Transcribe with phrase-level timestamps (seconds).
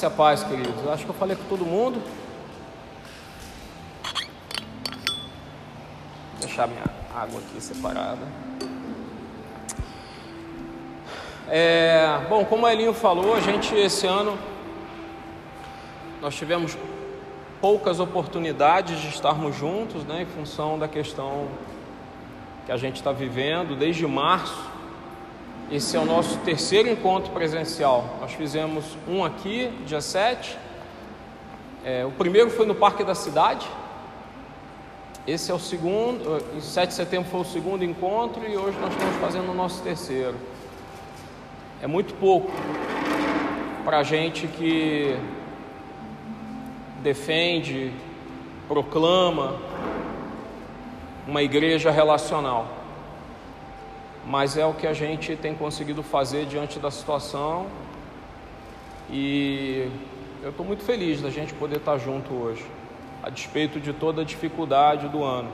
[0.00, 0.88] Graça e a paz, queridos.
[0.88, 2.00] Acho que eu falei com todo mundo.
[6.32, 6.84] Vou deixar minha
[7.14, 8.22] água aqui separada.
[11.48, 14.38] É, bom, como a Elinho falou, a gente esse ano
[16.22, 16.78] nós tivemos
[17.60, 21.46] poucas oportunidades de estarmos juntos, né, em função da questão
[22.64, 24.69] que a gente está vivendo desde março.
[25.70, 28.16] Esse é o nosso terceiro encontro presencial.
[28.20, 30.58] Nós fizemos um aqui, dia 7.
[31.84, 33.68] É, o primeiro foi no Parque da Cidade.
[35.24, 38.90] Esse é o segundo, em 7 de setembro foi o segundo encontro e hoje nós
[38.92, 40.34] estamos fazendo o nosso terceiro.
[41.80, 42.50] É muito pouco
[43.84, 45.16] para a gente que
[47.00, 47.92] defende,
[48.66, 49.56] proclama
[51.28, 52.79] uma igreja relacional
[54.26, 57.66] mas é o que a gente tem conseguido fazer diante da situação
[59.10, 59.90] e
[60.42, 62.64] eu estou muito feliz da gente poder estar junto hoje,
[63.22, 65.50] a despeito de toda a dificuldade do ano.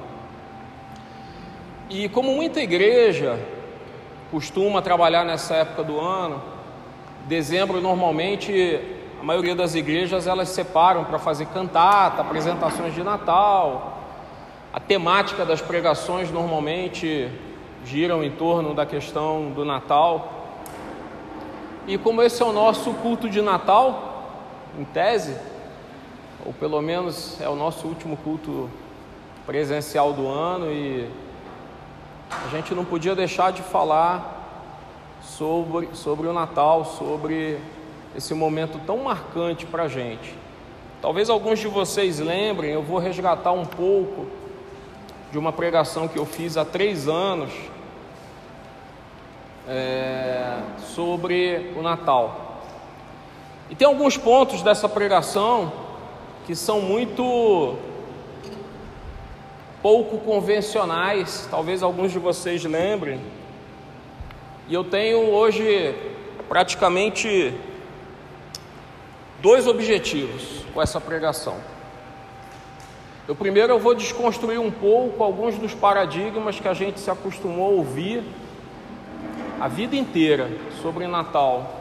[1.89, 3.39] E como muita igreja
[4.31, 6.43] costuma trabalhar nessa época do ano,
[7.27, 8.81] dezembro normalmente
[9.21, 14.03] a maioria das igrejas elas separam para fazer cantata, apresentações de Natal.
[14.73, 17.31] A temática das pregações normalmente
[17.85, 20.33] giram em torno da questão do Natal.
[21.87, 24.33] E como esse é o nosso culto de Natal,
[24.79, 25.37] em tese,
[26.45, 28.69] ou pelo menos é o nosso último culto
[29.45, 31.09] presencial do ano, e
[32.31, 34.35] a gente não podia deixar de falar
[35.23, 37.59] sobre, sobre o Natal, sobre
[38.17, 40.35] esse momento tão marcante para a gente.
[41.01, 44.27] Talvez alguns de vocês lembrem, eu vou resgatar um pouco
[45.31, 47.51] de uma pregação que eu fiz há três anos
[49.69, 50.59] é,
[50.95, 52.63] sobre o Natal.
[53.69, 55.73] E tem alguns pontos dessa pregação
[56.47, 57.77] que são muito
[59.83, 63.21] pouco convencionais, talvez alguns de vocês lembrem.
[64.69, 65.95] E eu tenho hoje
[66.49, 67.55] praticamente
[69.41, 71.57] dois objetivos com essa pregação.
[73.29, 77.67] O primeiro eu vou desconstruir um pouco alguns dos paradigmas que a gente se acostumou
[77.67, 78.23] a ouvir
[79.61, 80.49] a vida inteira
[80.81, 81.75] sobre Natal.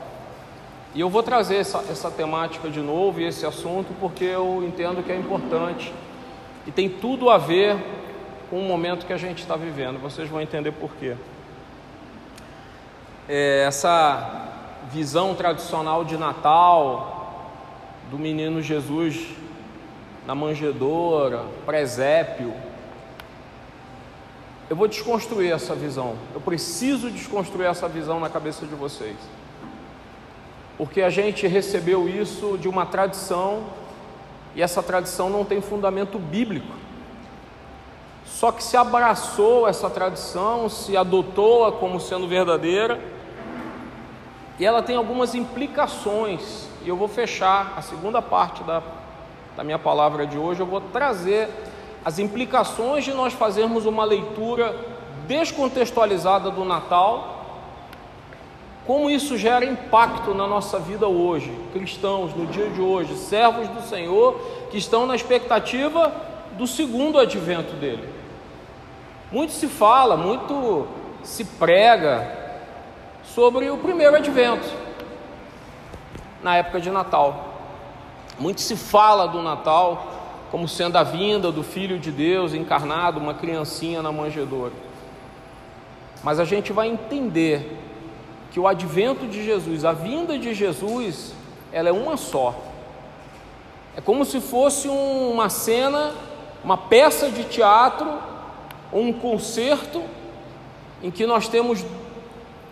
[0.96, 5.04] E eu vou trazer essa, essa temática de novo e esse assunto porque eu entendo
[5.04, 5.94] que é importante
[6.66, 7.78] e tem tudo a ver
[8.50, 10.02] com o momento que a gente está vivendo.
[10.02, 11.16] Vocês vão entender por quê.
[13.30, 14.50] É, essa
[14.92, 17.54] visão tradicional de Natal,
[18.10, 19.45] do menino Jesus
[20.26, 22.54] na manjedoura, presépio,
[24.68, 26.16] eu vou desconstruir essa visão.
[26.34, 29.16] Eu preciso desconstruir essa visão na cabeça de vocês.
[30.78, 33.64] Porque a gente recebeu isso de uma tradição
[34.56, 36.74] e essa tradição não tem fundamento bíblico.
[38.26, 43.00] Só que se abraçou essa tradição, se adotou-a como sendo verdadeira,
[44.58, 46.68] e ela tem algumas implicações.
[46.84, 48.82] E eu vou fechar a segunda parte da,
[49.56, 51.50] da minha palavra de hoje, eu vou trazer
[52.04, 54.76] as implicações de nós fazermos uma leitura
[55.28, 57.34] descontextualizada do Natal,
[58.86, 63.82] como isso gera impacto na nossa vida hoje, cristãos no dia de hoje, servos do
[63.82, 64.40] Senhor
[64.70, 66.14] que estão na expectativa
[66.52, 68.08] do segundo advento dele.
[69.32, 70.88] Muito se fala, muito
[71.24, 72.46] se prega
[73.24, 74.68] sobre o primeiro advento,
[76.44, 77.45] na época de Natal.
[78.38, 80.08] Muito se fala do Natal,
[80.52, 84.74] como sendo a vinda do Filho de Deus encarnado, uma criancinha na manjedoura.
[86.24, 87.78] Mas a gente vai entender
[88.52, 91.34] que o advento de Jesus, a vinda de Jesus,
[91.72, 92.56] ela é uma só.
[93.98, 96.14] É como se fosse uma cena,
[96.64, 98.08] uma peça de teatro,
[98.92, 100.02] um concerto,
[101.04, 101.84] em que nós temos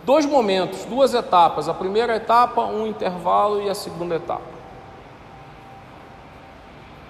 [0.06, 1.69] dois momentos, duas etapas.
[1.69, 4.52] A primeira etapa, um intervalo, e a segunda etapa.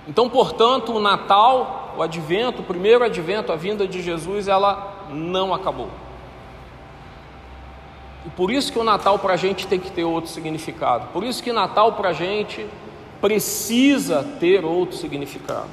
[0.07, 5.53] Então, portanto, o Natal, o advento, o primeiro advento, a vinda de Jesus, ela não
[5.53, 5.89] acabou.
[8.25, 11.07] E por isso que o Natal para a gente tem que ter outro significado.
[11.11, 12.65] Por isso que Natal para a gente
[13.21, 15.69] precisa ter outro significado.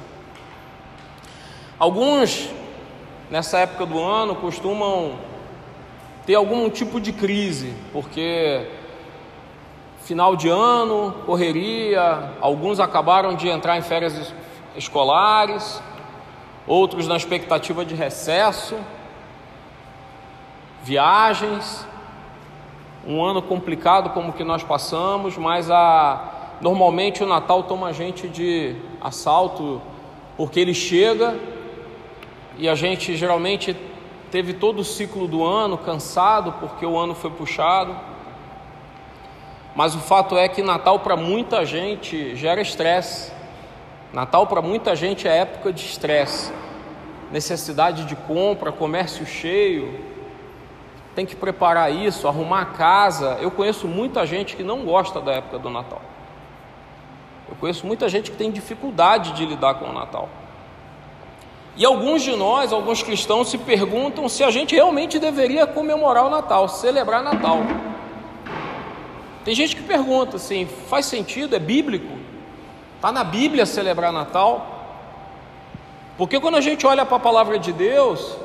[1.77, 2.49] Alguns,
[3.29, 5.13] nessa época do ano, costumam
[6.25, 8.67] ter algum tipo de crise, porque
[10.11, 14.33] final de ano, correria, alguns acabaram de entrar em férias
[14.75, 15.81] escolares,
[16.67, 18.75] outros na expectativa de recesso,
[20.83, 21.87] viagens,
[23.07, 28.27] um ano complicado como que nós passamos, mas a, Normalmente o Natal toma a gente
[28.27, 29.81] de assalto,
[30.35, 31.39] porque ele chega
[32.57, 33.77] e a gente geralmente
[34.29, 38.10] teve todo o ciclo do ano cansado, porque o ano foi puxado.
[39.75, 43.31] Mas o fato é que Natal para muita gente gera estresse.
[44.13, 46.51] Natal para muita gente é época de estresse,
[47.31, 49.97] necessidade de compra, comércio cheio,
[51.15, 53.37] tem que preparar isso, arrumar a casa.
[53.41, 56.01] Eu conheço muita gente que não gosta da época do Natal.
[57.49, 60.29] Eu conheço muita gente que tem dificuldade de lidar com o Natal.
[61.75, 66.29] E alguns de nós, alguns cristãos, se perguntam se a gente realmente deveria comemorar o
[66.29, 67.59] Natal, celebrar Natal.
[69.43, 71.55] Tem gente que pergunta assim: faz sentido?
[71.55, 72.11] É bíblico?
[72.95, 74.79] Está na Bíblia celebrar Natal?
[76.17, 78.37] Porque quando a gente olha para a palavra de Deus,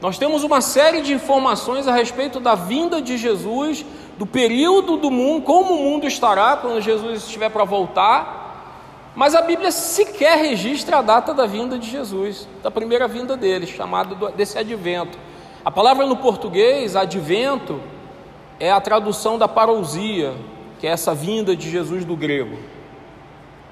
[0.00, 3.84] nós temos uma série de informações a respeito da vinda de Jesus,
[4.16, 9.42] do período do mundo, como o mundo estará quando Jesus estiver para voltar, mas a
[9.42, 14.56] Bíblia sequer registra a data da vinda de Jesus, da primeira vinda dele, chamado desse
[14.56, 15.18] advento.
[15.64, 17.80] A palavra no português, advento,
[18.60, 20.34] é a tradução da parousia,
[20.78, 22.58] que é essa vinda de Jesus do grego.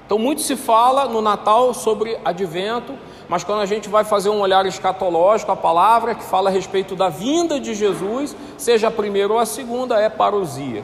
[0.05, 2.93] Então, muito se fala no Natal sobre advento,
[3.27, 6.95] mas quando a gente vai fazer um olhar escatológico, a palavra que fala a respeito
[6.95, 10.83] da vinda de Jesus, seja a primeira ou a segunda, é parousia.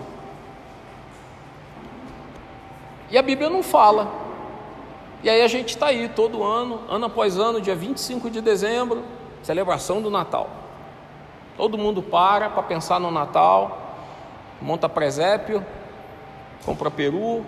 [3.10, 4.12] E a Bíblia não fala.
[5.24, 9.04] E aí a gente está aí todo ano, ano após ano, dia 25 de dezembro,
[9.42, 10.50] celebração do Natal.
[11.56, 13.83] Todo mundo para para pensar no Natal,
[14.64, 15.64] monta presépio,
[16.66, 17.46] compra peru,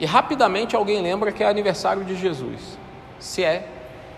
[0.00, 2.78] e rapidamente alguém lembra que é aniversário de Jesus
[3.18, 3.66] se é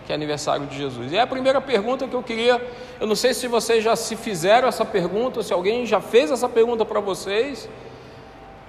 [0.04, 1.12] que é aniversário de Jesus.
[1.12, 2.60] E é a primeira pergunta que eu queria,
[2.98, 6.48] eu não sei se vocês já se fizeram essa pergunta, se alguém já fez essa
[6.48, 7.68] pergunta para vocês,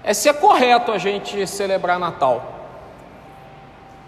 [0.03, 2.59] é se é correto a gente celebrar Natal.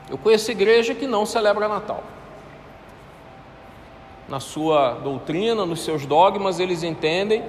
[0.09, 2.03] Eu conheço igreja que não celebra Natal.
[4.27, 7.43] Na sua doutrina, nos seus dogmas, eles entendem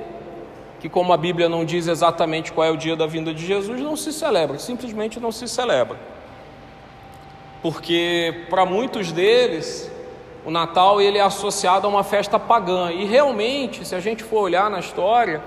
[0.85, 3.81] que, como a Bíblia não diz exatamente qual é o dia da vinda de Jesus,
[3.81, 5.97] não se celebra, simplesmente não se celebra
[7.65, 9.91] porque para muitos deles
[10.45, 14.43] o Natal ele é associado a uma festa pagã e realmente, se a gente for
[14.43, 15.43] olhar na história,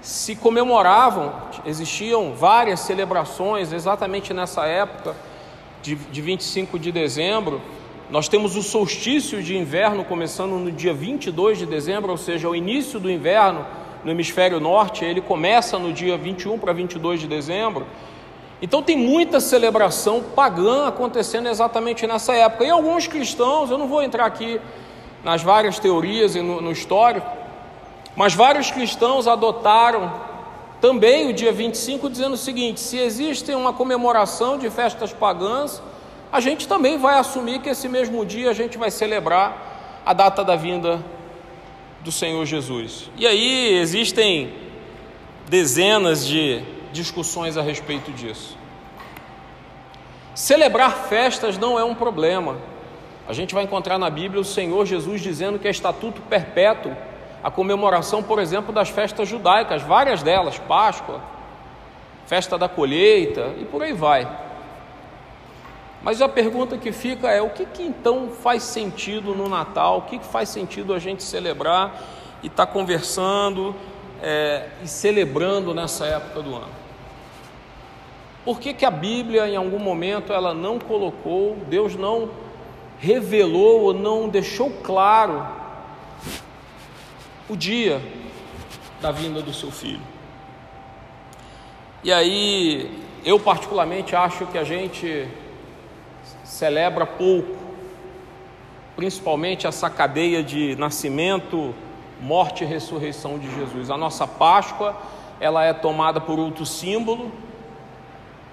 [0.00, 1.34] se comemoravam,
[1.66, 5.14] existiam várias celebrações exatamente nessa época
[5.82, 7.60] de, de 25 de dezembro.
[8.08, 12.56] Nós temos o solstício de inverno começando no dia 22 de dezembro, ou seja, o
[12.56, 13.66] início do inverno
[14.04, 17.86] no hemisfério norte, ele começa no dia 21 para 22 de dezembro.
[18.60, 22.64] Então tem muita celebração pagã acontecendo exatamente nessa época.
[22.64, 24.60] E alguns cristãos, eu não vou entrar aqui
[25.24, 27.26] nas várias teorias e no, no histórico,
[28.14, 30.12] mas vários cristãos adotaram
[30.80, 35.82] também o dia 25, dizendo o seguinte: se existe uma comemoração de festas pagãs,
[36.30, 40.44] a gente também vai assumir que esse mesmo dia a gente vai celebrar a data
[40.44, 41.02] da vinda
[42.04, 43.10] do Senhor Jesus.
[43.16, 44.52] E aí existem
[45.48, 46.62] dezenas de
[46.92, 48.56] discussões a respeito disso.
[50.34, 52.58] Celebrar festas não é um problema.
[53.26, 56.94] A gente vai encontrar na Bíblia o Senhor Jesus dizendo que é estatuto perpétuo
[57.42, 61.22] a comemoração, por exemplo, das festas judaicas, várias delas, Páscoa,
[62.26, 64.43] festa da colheita e por aí vai.
[66.04, 69.98] Mas a pergunta que fica é: o que, que então faz sentido no Natal?
[69.98, 71.98] O que, que faz sentido a gente celebrar
[72.42, 73.74] e estar tá conversando
[74.22, 76.84] é, e celebrando nessa época do ano?
[78.44, 82.28] Por que, que a Bíblia, em algum momento, ela não colocou, Deus não
[82.98, 85.46] revelou ou não deixou claro
[87.48, 88.02] o dia
[89.00, 90.02] da vinda do seu filho?
[92.02, 95.26] E aí, eu particularmente acho que a gente
[96.54, 97.56] celebra pouco,
[98.94, 101.74] principalmente essa cadeia de nascimento,
[102.20, 103.90] morte e ressurreição de Jesus.
[103.90, 104.96] A nossa Páscoa,
[105.40, 107.32] ela é tomada por outro símbolo,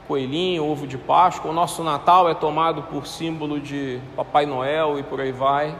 [0.07, 1.51] coelhinho, ovo de Páscoa.
[1.51, 5.75] O nosso Natal é tomado por símbolo de Papai Noel e por aí vai.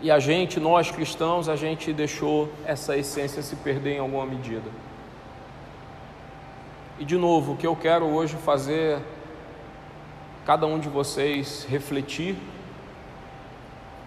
[0.00, 4.68] E a gente, nós cristãos, a gente deixou essa essência se perder em alguma medida.
[6.98, 9.00] E de novo, o que eu quero hoje fazer
[10.44, 12.36] cada um de vocês refletir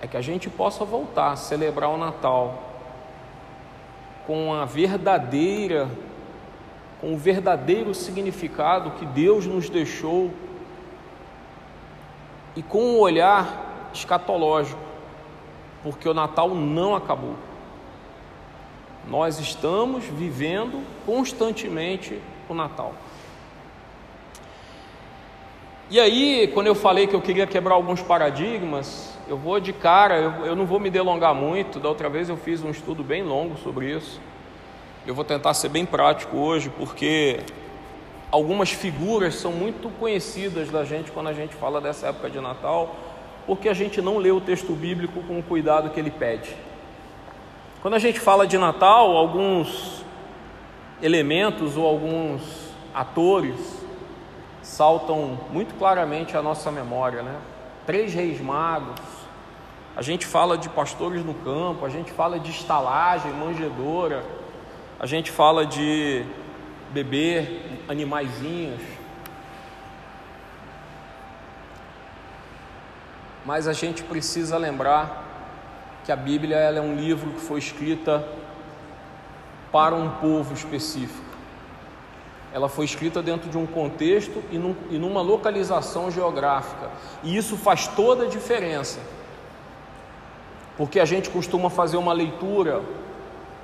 [0.02, 2.64] é que a gente possa voltar a celebrar o Natal
[4.28, 5.90] com a verdadeira
[7.00, 10.32] com o verdadeiro significado que Deus nos deixou
[12.56, 14.80] e com um olhar escatológico,
[15.84, 17.36] porque o Natal não acabou.
[19.08, 22.94] Nós estamos vivendo constantemente o Natal.
[25.88, 30.18] E aí, quando eu falei que eu queria quebrar alguns paradigmas, eu vou de cara,
[30.18, 31.80] eu, eu não vou me delongar muito.
[31.80, 34.20] Da outra vez eu fiz um estudo bem longo sobre isso.
[35.06, 37.40] Eu vou tentar ser bem prático hoje, porque
[38.32, 42.96] algumas figuras são muito conhecidas da gente quando a gente fala dessa época de Natal,
[43.46, 46.56] porque a gente não lê o texto bíblico com o cuidado que ele pede.
[47.84, 50.04] Quando a gente fala de Natal, alguns
[51.00, 52.42] elementos ou alguns
[52.92, 53.85] atores
[54.66, 57.36] saltam muito claramente à nossa memória, né?
[57.86, 59.00] Três reis magos,
[59.96, 64.26] a gente fala de pastores no campo, a gente fala de estalagem, manjedora,
[65.00, 66.26] a gente fala de
[66.90, 68.82] beber animaizinhos.
[73.46, 75.24] Mas a gente precisa lembrar
[76.04, 78.28] que a Bíblia é um livro que foi escrita
[79.72, 81.25] para um povo específico.
[82.56, 86.90] Ela foi escrita dentro de um contexto e, num, e numa localização geográfica.
[87.22, 89.02] E isso faz toda a diferença.
[90.78, 92.82] Porque a gente costuma fazer uma leitura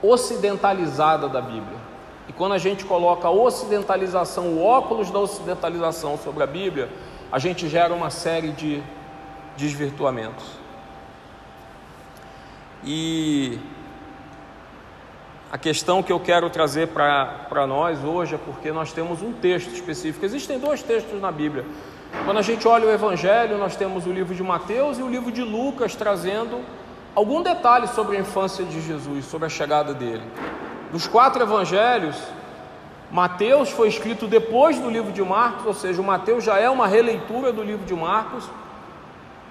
[0.04, 1.80] ocidentalizada da Bíblia.
[2.28, 6.90] E quando a gente coloca a ocidentalização, o óculos da ocidentalização sobre a Bíblia,
[7.32, 8.84] a gente gera uma série de
[9.56, 10.44] desvirtuamentos.
[12.84, 13.58] E
[15.52, 19.74] a questão que eu quero trazer para nós hoje é porque nós temos um texto
[19.74, 20.26] específico.
[20.26, 21.66] Existem dois textos na Bíblia.
[22.24, 25.30] Quando a gente olha o Evangelho, nós temos o livro de Mateus e o livro
[25.30, 26.62] de Lucas trazendo
[27.14, 30.24] algum detalhe sobre a infância de Jesus, sobre a chegada dele.
[30.90, 32.16] Dos quatro evangelhos,
[33.12, 36.88] Mateus foi escrito depois do livro de Marcos, ou seja, o Mateus já é uma
[36.88, 38.50] releitura do livro de Marcos,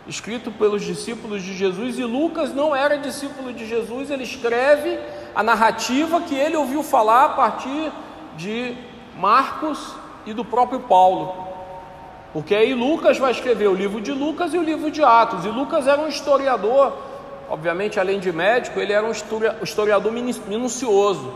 [0.06, 4.98] escrito pelos discípulos de Jesus, e Lucas não era discípulo de Jesus, ele escreve
[5.34, 7.92] a narrativa que ele ouviu falar a partir
[8.36, 8.76] de
[9.16, 9.94] Marcos
[10.26, 11.48] e do próprio Paulo.
[12.32, 15.48] Porque aí Lucas vai escrever o livro de Lucas e o livro de Atos, e
[15.48, 17.10] Lucas era um historiador
[17.50, 21.34] obviamente, além de médico, ele era um historiador minucioso.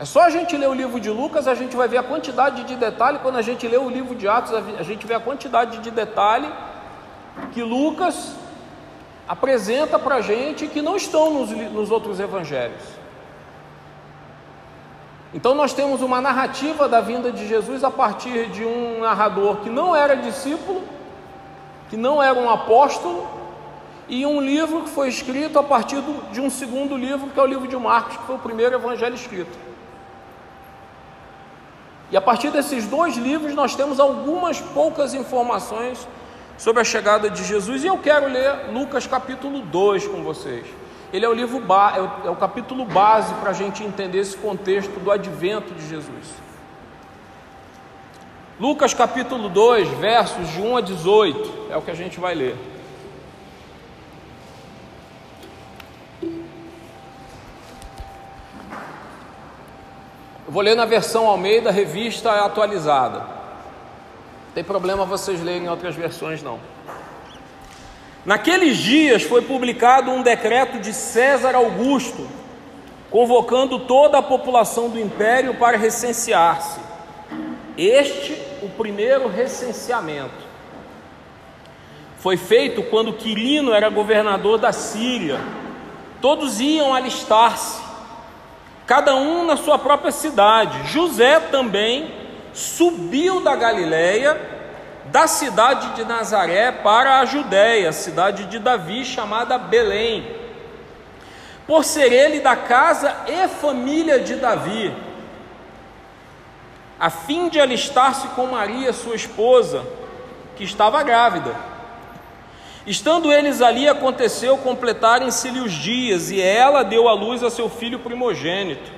[0.00, 2.64] É só a gente ler o livro de Lucas, a gente vai ver a quantidade
[2.64, 3.20] de detalhe.
[3.20, 6.48] Quando a gente lê o livro de Atos, a gente vê a quantidade de detalhe
[7.52, 8.34] que Lucas
[9.26, 12.82] apresenta para a gente que não estão nos, nos outros evangelhos.
[15.32, 19.68] Então, nós temos uma narrativa da vinda de Jesus a partir de um narrador que
[19.68, 20.82] não era discípulo,
[21.90, 23.26] que não era um apóstolo,
[24.08, 27.46] e um livro que foi escrito a partir de um segundo livro, que é o
[27.46, 29.58] livro de Marcos, que foi o primeiro evangelho escrito.
[32.10, 36.06] E a partir desses dois livros nós temos algumas poucas informações
[36.56, 40.66] sobre a chegada de Jesus, e eu quero ler Lucas capítulo 2 com vocês.
[41.12, 44.36] Ele é o livro é o, é o capítulo base para a gente entender esse
[44.36, 46.44] contexto do advento de Jesus.
[48.58, 52.56] Lucas capítulo 2, versos de 1 a 18, é o que a gente vai ler.
[60.54, 63.33] vou ler na versão Almeida, revista atualizada.
[64.54, 66.60] Tem problema vocês lerem outras versões, não.
[68.24, 72.28] Naqueles dias foi publicado um decreto de César Augusto,
[73.10, 76.78] convocando toda a população do império para recensear-se.
[77.76, 80.44] Este, o primeiro recenseamento.
[82.18, 85.40] Foi feito quando Quirino era governador da Síria.
[86.20, 87.82] Todos iam alistar-se
[88.86, 90.90] cada um na sua própria cidade.
[90.90, 92.23] José também
[92.54, 94.40] subiu da Galiléia,
[95.06, 100.26] da cidade de Nazaré para a Judéia, cidade de Davi, chamada Belém,
[101.66, 104.94] por ser ele da casa e família de Davi,
[106.98, 109.84] a fim de alistar-se com Maria, sua esposa,
[110.56, 111.54] que estava grávida.
[112.86, 117.98] Estando eles ali, aconteceu completarem-se-lhe os dias, e ela deu à luz a seu filho
[117.98, 118.92] primogênito.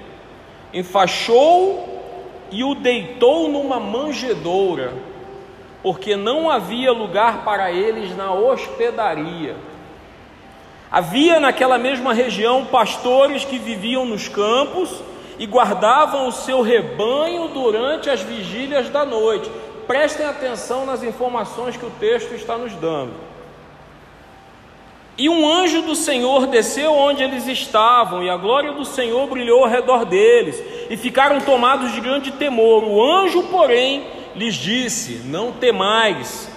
[0.72, 1.95] Enfaixou
[2.50, 4.92] e o deitou numa manjedoura,
[5.82, 9.56] porque não havia lugar para eles na hospedaria.
[10.90, 15.02] Havia naquela mesma região pastores que viviam nos campos
[15.38, 19.50] e guardavam o seu rebanho durante as vigílias da noite.
[19.86, 23.12] Prestem atenção nas informações que o texto está nos dando.
[25.18, 29.64] E um anjo do Senhor desceu onde eles estavam, e a glória do Senhor brilhou
[29.64, 32.84] ao redor deles, e ficaram tomados de grande temor.
[32.84, 36.50] O anjo, porém, lhes disse: Não temais,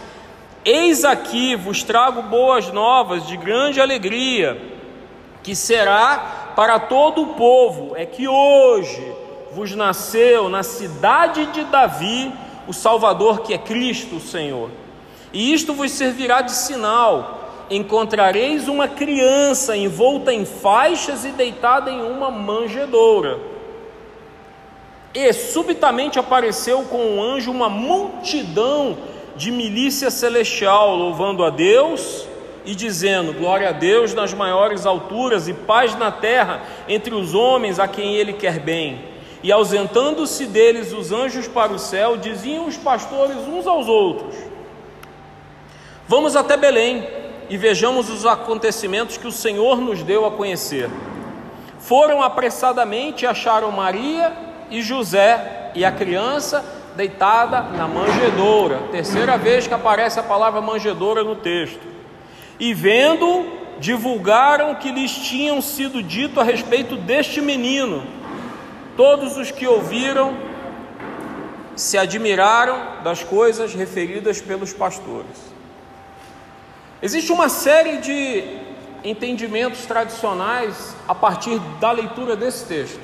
[0.66, 4.62] eis aqui vos trago boas novas de grande alegria,
[5.42, 7.96] que será para todo o povo.
[7.96, 9.14] É que hoje
[9.54, 12.30] vos nasceu na cidade de Davi
[12.68, 14.70] o Salvador que é Cristo, o Senhor.
[15.32, 17.39] E isto vos servirá de sinal:
[17.70, 23.40] encontrareis uma criança envolta em faixas e deitada em uma manjedoura.
[25.14, 28.98] E subitamente apareceu com um anjo uma multidão
[29.36, 32.28] de milícia celestial, louvando a Deus
[32.66, 37.80] e dizendo: Glória a Deus nas maiores alturas e paz na terra entre os homens
[37.80, 39.08] a quem Ele quer bem.
[39.42, 44.36] E ausentando-se deles os anjos para o céu, diziam os pastores uns aos outros:
[46.08, 50.90] Vamos até Belém e vejamos os acontecimentos que o Senhor nos deu a conhecer.
[51.80, 54.32] Foram apressadamente e acharam Maria
[54.70, 56.64] e José e a criança
[56.96, 58.80] deitada na manjedoura.
[58.92, 61.82] Terceira vez que aparece a palavra manjedoura no texto.
[62.60, 63.46] E vendo,
[63.80, 68.04] divulgaram que lhes tinham sido dito a respeito deste menino.
[68.98, 70.38] Todos os que ouviram
[71.76, 75.49] se admiraram das coisas referidas pelos pastores.
[77.02, 78.44] Existe uma série de
[79.06, 83.00] entendimentos tradicionais a partir da leitura desse texto.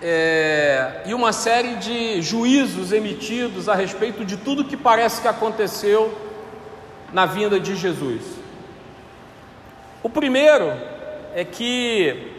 [0.00, 6.16] É, e uma série de juízos emitidos a respeito de tudo que parece que aconteceu
[7.12, 8.22] na vinda de Jesus.
[10.00, 10.72] O primeiro
[11.34, 12.30] é que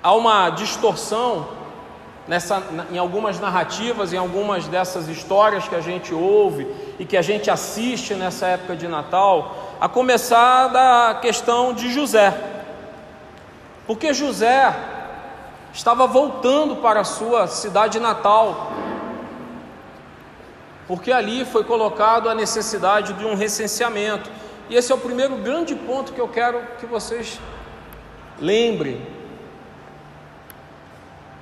[0.00, 1.57] há uma distorção
[2.28, 6.68] nessa, em algumas narrativas, em algumas dessas histórias que a gente ouve
[6.98, 12.34] e que a gente assiste nessa época de Natal, a começar da questão de José.
[13.86, 14.76] Porque José
[15.72, 18.72] estava voltando para a sua cidade natal,
[20.86, 24.30] porque ali foi colocado a necessidade de um recenseamento.
[24.68, 27.40] E esse é o primeiro grande ponto que eu quero que vocês
[28.38, 29.17] lembrem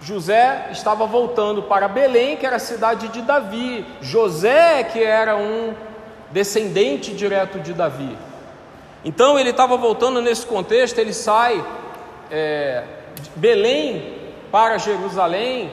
[0.06, 3.84] José estava voltando para Belém, que era a cidade de Davi.
[4.00, 5.74] José, que era um
[6.30, 8.16] descendente direto de Davi.
[9.04, 11.64] Então ele estava voltando nesse contexto, ele sai
[12.30, 12.84] é,
[13.20, 14.16] de Belém
[14.52, 15.72] para Jerusalém.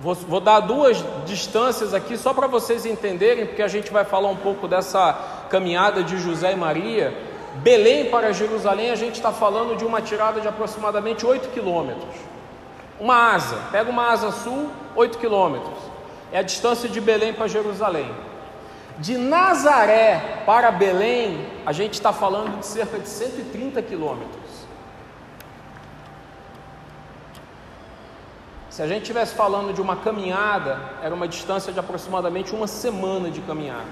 [0.00, 4.28] Vou, vou dar duas distâncias aqui só para vocês entenderem, porque a gente vai falar
[4.28, 5.12] um pouco dessa
[5.48, 7.16] caminhada de José e Maria.
[7.58, 12.31] Belém para Jerusalém, a gente está falando de uma tirada de aproximadamente 8 quilômetros
[13.02, 15.76] uma asa, pega uma asa sul, 8 quilômetros,
[16.30, 18.08] é a distância de Belém para Jerusalém.
[18.98, 24.52] De Nazaré para Belém, a gente está falando de cerca de 130 quilômetros.
[28.70, 33.32] Se a gente estivesse falando de uma caminhada, era uma distância de aproximadamente uma semana
[33.32, 33.90] de caminhada.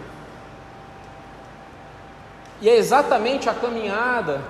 [2.60, 4.40] E é exatamente a caminhada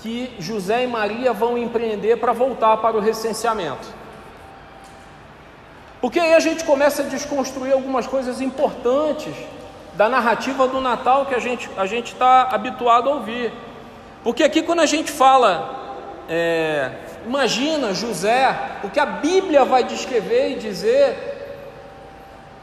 [0.00, 4.01] que José e Maria vão empreender para voltar para o recenseamento.
[6.02, 9.32] Porque aí a gente começa a desconstruir algumas coisas importantes
[9.94, 13.52] da narrativa do Natal que a gente a gente está habituado a ouvir.
[14.24, 16.90] Porque aqui quando a gente fala, é,
[17.24, 21.06] imagina José, o que a Bíblia vai descrever e dizer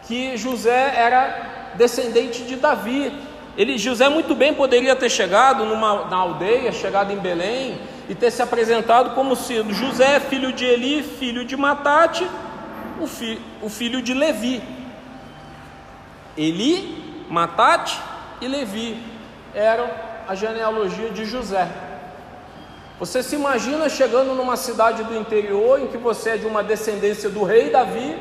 [0.06, 3.10] que José era descendente de Davi.
[3.58, 8.32] Ele, José muito bem poderia ter chegado numa, na aldeia, chegado em Belém e ter
[8.32, 12.28] se apresentado como sendo José, filho de Eli, filho de Matate
[13.00, 14.62] o, fi, o filho de Levi.
[16.38, 18.00] Eli, Matate
[18.42, 19.02] e Levi
[19.54, 19.90] eram
[20.28, 21.68] a genealogia de José.
[23.00, 27.30] Você se imagina chegando numa cidade do interior em que você é de uma descendência
[27.30, 28.18] do rei Davi,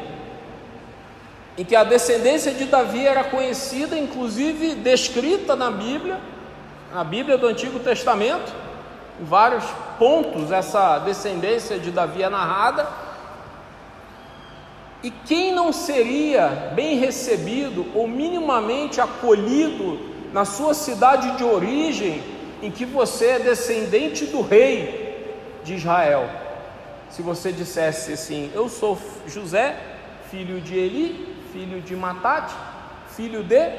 [1.56, 6.20] em que a descendência de Davi era conhecida, inclusive descrita na Bíblia,
[6.94, 8.52] na Bíblia do Antigo Testamento,
[9.20, 9.64] em vários
[9.98, 12.86] pontos essa descendência de Davi é narrada.
[15.02, 20.00] E quem não seria bem recebido ou minimamente acolhido
[20.32, 22.22] na sua cidade de origem,
[22.60, 25.24] em que você é descendente do rei
[25.62, 26.28] de Israel?
[27.10, 29.76] Se você dissesse assim: Eu sou José,
[30.30, 32.54] filho de Eli, filho de Matate,
[33.14, 33.70] filho de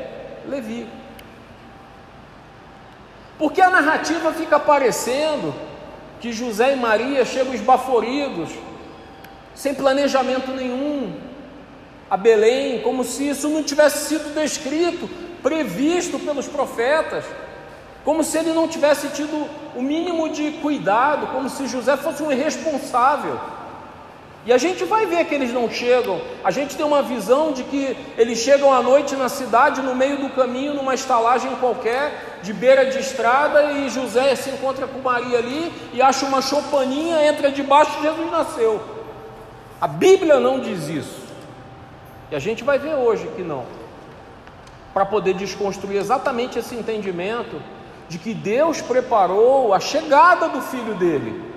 [0.47, 0.87] Levi.
[3.37, 5.53] Porque a narrativa fica aparecendo
[6.21, 8.51] que José e Maria chegam esbaforidos
[9.59, 11.11] sem planejamento nenhum,
[12.09, 15.09] a Belém, como se isso não tivesse sido descrito,
[15.43, 17.25] previsto pelos profetas,
[18.05, 22.31] como se ele não tivesse tido o mínimo de cuidado, como se José fosse um
[22.31, 23.37] irresponsável.
[24.45, 27.65] E a gente vai ver que eles não chegam, a gente tem uma visão de
[27.65, 32.53] que eles chegam à noite na cidade, no meio do caminho, numa estalagem qualquer, de
[32.53, 37.51] beira de estrada, e José se encontra com Maria ali e acha uma choupaninha, entra
[37.51, 38.98] debaixo e Jesus nasceu.
[39.79, 41.29] A Bíblia não diz isso.
[42.31, 43.65] E a gente vai ver hoje que não.
[44.93, 47.61] Para poder desconstruir exatamente esse entendimento
[48.09, 51.47] de que Deus preparou a chegada do filho dele,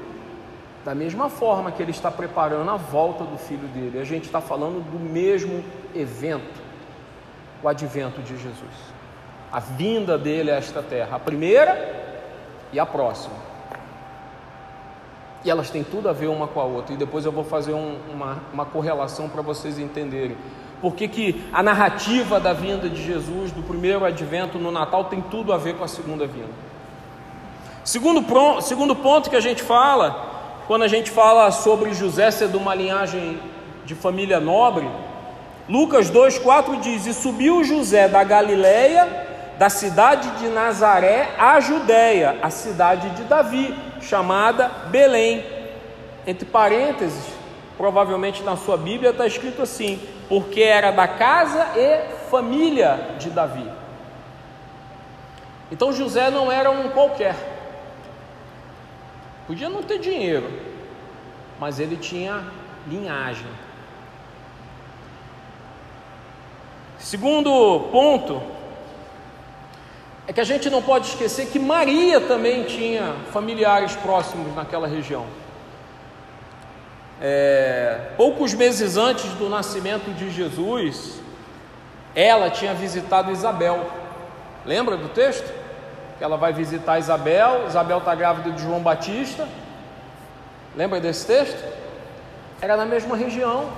[0.84, 3.98] da mesma forma que ele está preparando a volta do filho dele.
[3.98, 6.60] A gente está falando do mesmo evento,
[7.62, 8.92] o advento de Jesus,
[9.50, 12.02] a vinda dele a esta terra, a primeira
[12.70, 13.51] e a próxima.
[15.44, 17.72] E elas têm tudo a ver uma com a outra, e depois eu vou fazer
[17.72, 20.36] um, uma, uma correlação para vocês entenderem
[20.82, 25.20] por que, que a narrativa da vinda de Jesus, do primeiro advento no Natal, tem
[25.20, 26.50] tudo a ver com a segunda vinda.
[27.84, 28.24] Segundo,
[28.60, 32.74] segundo ponto que a gente fala, quando a gente fala sobre José ser de uma
[32.74, 33.38] linhagem
[33.84, 34.88] de família nobre,
[35.68, 39.26] Lucas 2,4 diz: E subiu José da Galileia,
[39.58, 45.44] da cidade de Nazaré, à Judéia, a cidade de Davi, chamada Belém.
[46.26, 47.24] Entre parênteses,
[47.76, 53.68] provavelmente na sua Bíblia está escrito assim: porque era da casa e família de Davi.
[55.70, 57.34] Então José não era um qualquer.
[59.46, 60.48] Podia não ter dinheiro,
[61.58, 62.44] mas ele tinha
[62.86, 63.46] linhagem.
[66.98, 68.40] Segundo ponto
[70.26, 75.26] é que a gente não pode esquecer que Maria também tinha familiares próximos naquela região.
[77.20, 81.20] É, poucos meses antes do nascimento de Jesus,
[82.14, 83.86] ela tinha visitado Isabel.
[84.64, 85.52] Lembra do texto?
[86.18, 89.48] Que ela vai visitar Isabel, Isabel está grávida de João Batista.
[90.76, 91.62] Lembra desse texto?
[92.60, 93.70] Era na mesma região.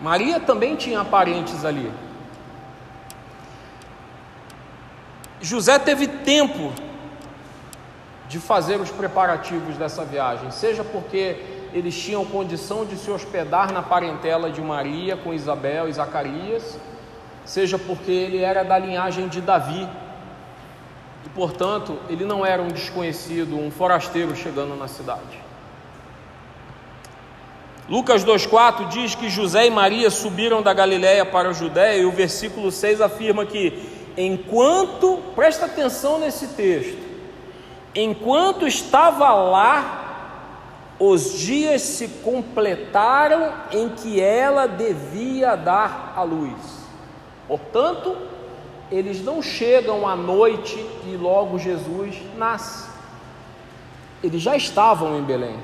[0.00, 1.90] Maria também tinha parentes ali.
[5.40, 6.72] José teve tempo
[8.28, 11.36] de fazer os preparativos dessa viagem, seja porque
[11.72, 16.78] eles tinham condição de se hospedar na parentela de Maria com Isabel e Zacarias,
[17.44, 19.88] seja porque ele era da linhagem de Davi,
[21.26, 25.42] e portanto ele não era um desconhecido, um forasteiro chegando na cidade.
[27.88, 32.12] Lucas 2,4 diz que José e Maria subiram da Galiléia para a Judéia, e o
[32.12, 37.02] versículo 6 afirma que, enquanto, presta atenção nesse texto,
[37.94, 40.00] enquanto estava lá
[40.98, 46.84] os dias se completaram em que ela devia dar à luz.
[47.48, 48.16] Portanto,
[48.90, 52.88] eles não chegam à noite e logo Jesus nasce.
[54.22, 55.58] Eles já estavam em Belém.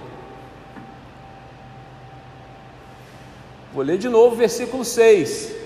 [3.73, 5.60] Vou ler de novo o versículo 6.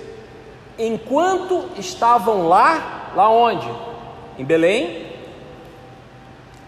[0.78, 3.70] Enquanto estavam lá, lá onde?
[4.37, 5.12] Em Belém,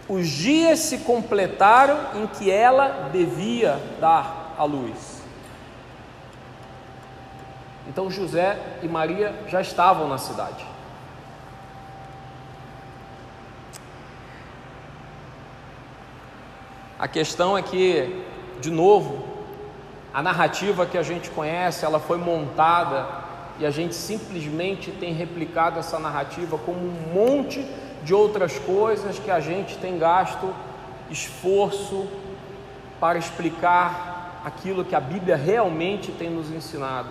[0.08, 5.20] os dias se completaram em que ela devia dar a luz.
[7.88, 10.64] Então José e Maria já estavam na cidade.
[16.98, 18.24] A questão é que,
[18.60, 19.26] de novo,
[20.14, 23.25] a narrativa que a gente conhece, ela foi montada
[23.58, 27.66] e a gente simplesmente tem replicado essa narrativa como um monte
[28.02, 30.52] de outras coisas que a gente tem gasto
[31.10, 32.06] esforço
[33.00, 37.08] para explicar aquilo que a Bíblia realmente tem nos ensinado.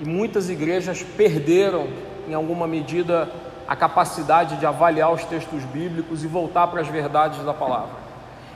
[0.00, 1.88] E muitas igrejas perderam,
[2.28, 3.30] em alguma medida,
[3.68, 8.00] a capacidade de avaliar os textos bíblicos e voltar para as verdades da palavra.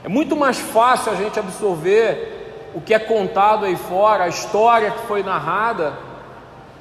[0.03, 2.34] É muito mais fácil a gente absorver
[2.75, 5.93] o que é contado aí fora, a história que foi narrada,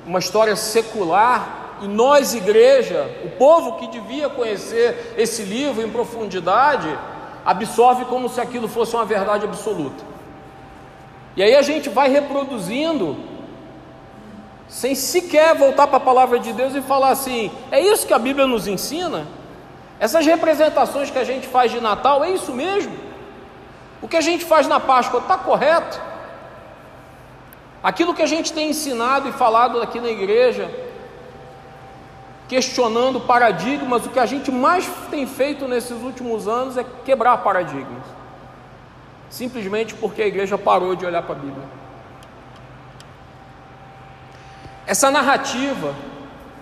[0.05, 6.89] uma história secular, e nós, igreja, o povo que devia conhecer esse livro em profundidade,
[7.47, 10.03] absorve como se aquilo fosse uma verdade absoluta.
[11.37, 13.17] E aí a gente vai reproduzindo,
[14.67, 18.19] sem sequer voltar para a palavra de Deus e falar assim: é isso que a
[18.19, 19.27] Bíblia nos ensina?
[20.01, 23.14] Essas representações que a gente faz de Natal, é isso mesmo?
[24.05, 25.99] O que a gente faz na Páscoa está correto?
[27.83, 30.71] Aquilo que a gente tem ensinado e falado aqui na igreja,
[32.47, 38.05] questionando paradigmas, o que a gente mais tem feito nesses últimos anos é quebrar paradigmas.
[39.31, 41.65] Simplesmente porque a igreja parou de olhar para a Bíblia.
[44.87, 45.95] Essa narrativa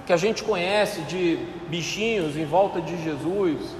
[0.06, 3.74] que a gente conhece de bichinhos em volta de Jesus,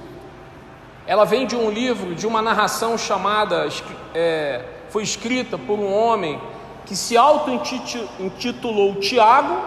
[1.05, 3.67] ela vem de um livro, de uma narração chamada,
[4.15, 6.39] é, foi escrita por um homem
[6.85, 9.57] que se auto-intitulou Tiago,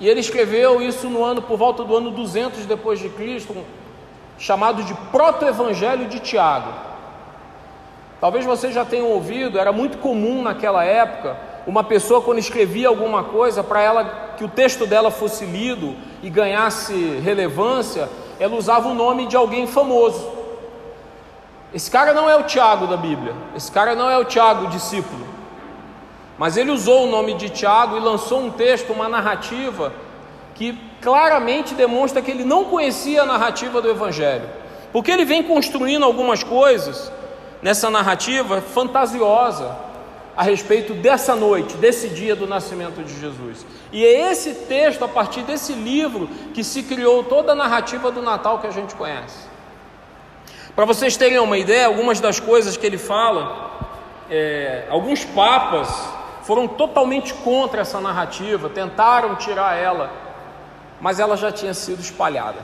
[0.00, 3.56] e ele escreveu isso no ano por volta do ano 200 depois de Cristo,
[4.38, 6.70] chamado de Proto-Evangelho de Tiago.
[8.20, 11.36] Talvez você já tenha ouvido, era muito comum naquela época,
[11.66, 16.28] uma pessoa quando escrevia alguma coisa para ela que o texto dela fosse lido e
[16.28, 20.28] ganhasse relevância, ela usava o nome de alguém famoso.
[21.72, 25.26] Esse cara não é o Tiago da Bíblia, esse cara não é o Tiago discípulo.
[26.38, 29.92] Mas ele usou o nome de Tiago e lançou um texto, uma narrativa
[30.54, 34.48] que claramente demonstra que ele não conhecia a narrativa do Evangelho,
[34.92, 37.12] porque ele vem construindo algumas coisas
[37.60, 39.83] nessa narrativa fantasiosa
[40.36, 43.64] a respeito dessa noite, desse dia do nascimento de Jesus.
[43.92, 48.20] E é esse texto, a partir desse livro, que se criou toda a narrativa do
[48.20, 49.38] Natal que a gente conhece.
[50.74, 53.70] Para vocês terem uma ideia, algumas das coisas que ele fala,
[54.28, 55.88] é, alguns papas
[56.42, 60.10] foram totalmente contra essa narrativa, tentaram tirar ela,
[61.00, 62.58] mas ela já tinha sido espalhada.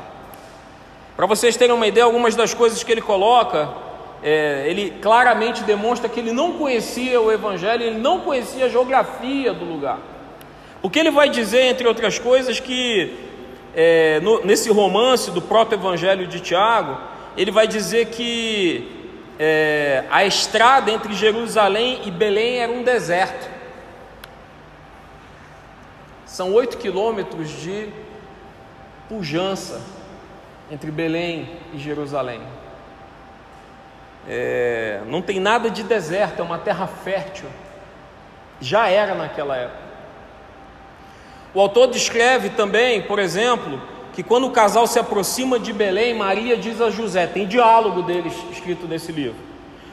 [1.17, 3.69] Para vocês terem uma ideia, algumas das coisas que ele coloca,
[4.23, 9.53] é, ele claramente demonstra que ele não conhecia o Evangelho, ele não conhecia a geografia
[9.53, 9.99] do lugar.
[10.83, 13.15] Porque ele vai dizer, entre outras coisas, que
[13.75, 16.99] é, no, nesse romance do próprio Evangelho de Tiago,
[17.37, 19.01] ele vai dizer que
[19.39, 23.49] é, a estrada entre Jerusalém e Belém era um deserto.
[26.27, 27.89] São oito quilômetros de
[29.09, 29.81] pujança
[30.71, 32.41] entre Belém e Jerusalém.
[34.29, 37.49] É, não tem nada de deserto, é uma terra fértil.
[38.61, 39.91] Já era naquela época.
[41.53, 43.81] O autor descreve também, por exemplo,
[44.13, 48.35] que quando o casal se aproxima de Belém, Maria diz a José, tem diálogo deles
[48.53, 49.39] escrito nesse livro: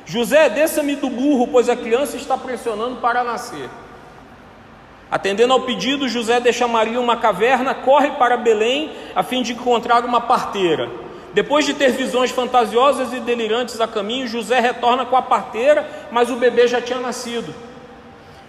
[0.06, 3.70] José, desça-me do burro, pois a criança está pressionando para nascer.
[5.10, 10.04] Atendendo ao pedido, José deixa Maria uma caverna, corre para Belém a fim de encontrar
[10.04, 11.07] uma parteira.
[11.38, 16.32] Depois de ter visões fantasiosas e delirantes a caminho, José retorna com a parteira, mas
[16.32, 17.54] o bebê já tinha nascido.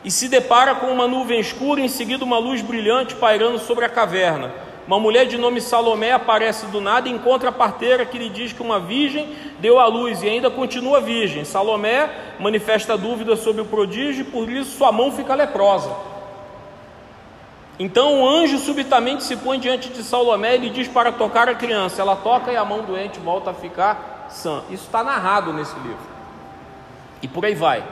[0.03, 3.91] E se depara com uma nuvem escura, em seguida uma luz brilhante pairando sobre a
[3.91, 4.55] caverna.
[4.87, 8.55] Uma mulher de nome Salomé aparece do nada e encontra a parteira que lhe diz
[8.55, 11.45] que uma virgem deu à luz e ainda continua virgem.
[11.45, 12.09] Salomé
[12.41, 15.95] manifesta dúvida sobre o prodígio e por isso sua mão fica leprosa.
[17.79, 21.55] Então o anjo subitamente se põe diante de Salomé e lhe diz para tocar a
[21.55, 22.03] criança.
[22.03, 24.63] Ela toca e a mão doente volta a ficar sã.
[24.69, 25.99] Isso está narrado nesse livro.
[27.23, 27.85] E por aí vai.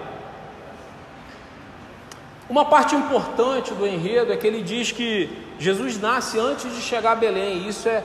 [2.50, 7.12] Uma parte importante do enredo é que ele diz que Jesus nasce antes de chegar
[7.12, 7.68] a Belém.
[7.68, 8.02] Isso é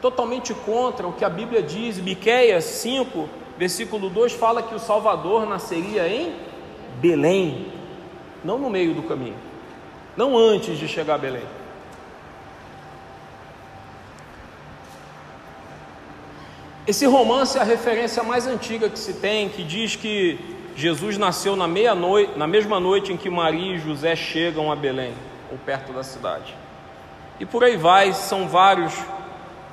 [0.00, 1.98] totalmente contra o que a Bíblia diz.
[1.98, 6.34] Miqueias 5, versículo 2 fala que o Salvador nasceria em
[6.98, 7.72] Belém,
[8.42, 9.53] não no meio do caminho
[10.16, 11.44] não antes de chegar a Belém.
[16.86, 20.38] Esse romance é a referência mais antiga que se tem, que diz que
[20.76, 25.14] Jesus nasceu na meia-noite, na mesma noite em que Maria e José chegam a Belém,
[25.50, 26.54] ou perto da cidade.
[27.40, 28.92] E por aí vai, são vários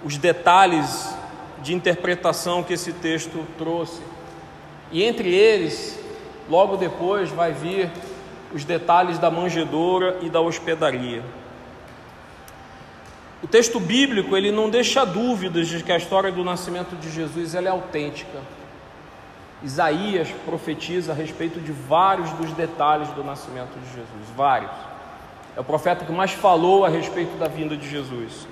[0.04, 1.13] os detalhes
[1.62, 4.01] de interpretação que esse texto trouxe.
[4.91, 5.99] E entre eles,
[6.49, 7.91] logo depois vai vir
[8.53, 11.23] os detalhes da manjedoura e da hospedaria.
[13.43, 17.55] O texto bíblico ele não deixa dúvidas de que a história do nascimento de Jesus
[17.55, 18.39] ela é autêntica.
[19.63, 24.71] Isaías profetiza a respeito de vários dos detalhes do nascimento de Jesus, vários.
[25.55, 28.47] É o profeta que mais falou a respeito da vinda de Jesus.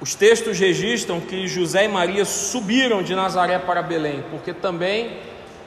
[0.00, 5.18] Os textos registram que José e Maria subiram de Nazaré para Belém, porque também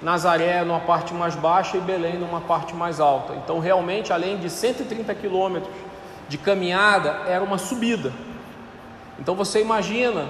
[0.01, 3.33] Nazaré numa parte mais baixa e Belém numa parte mais alta.
[3.35, 5.73] Então, realmente, além de 130 quilômetros
[6.27, 8.13] de caminhada, era uma subida.
[9.19, 10.25] Então, você imagina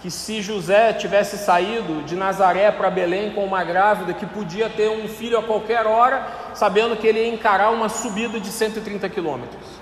[0.00, 4.88] que se José tivesse saído de Nazaré para Belém com uma grávida que podia ter
[4.88, 9.80] um filho a qualquer hora, sabendo que ele ia encarar uma subida de 130 quilômetros.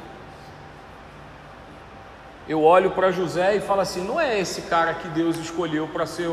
[2.49, 6.07] Eu olho para José e falo assim: não é esse cara que Deus escolheu para
[6.07, 6.31] ser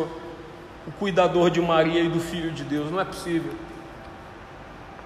[0.88, 3.54] o cuidador de Maria e do Filho de Deus, não é possível.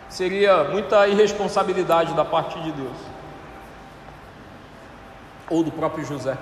[0.10, 2.98] Seria muita irresponsabilidade da parte de Deus,
[5.50, 6.38] ou do próprio José.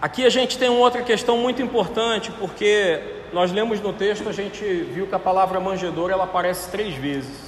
[0.00, 3.00] Aqui a gente tem uma outra questão muito importante, porque
[3.32, 7.47] nós lemos no texto, a gente viu que a palavra manjedoura ela aparece três vezes.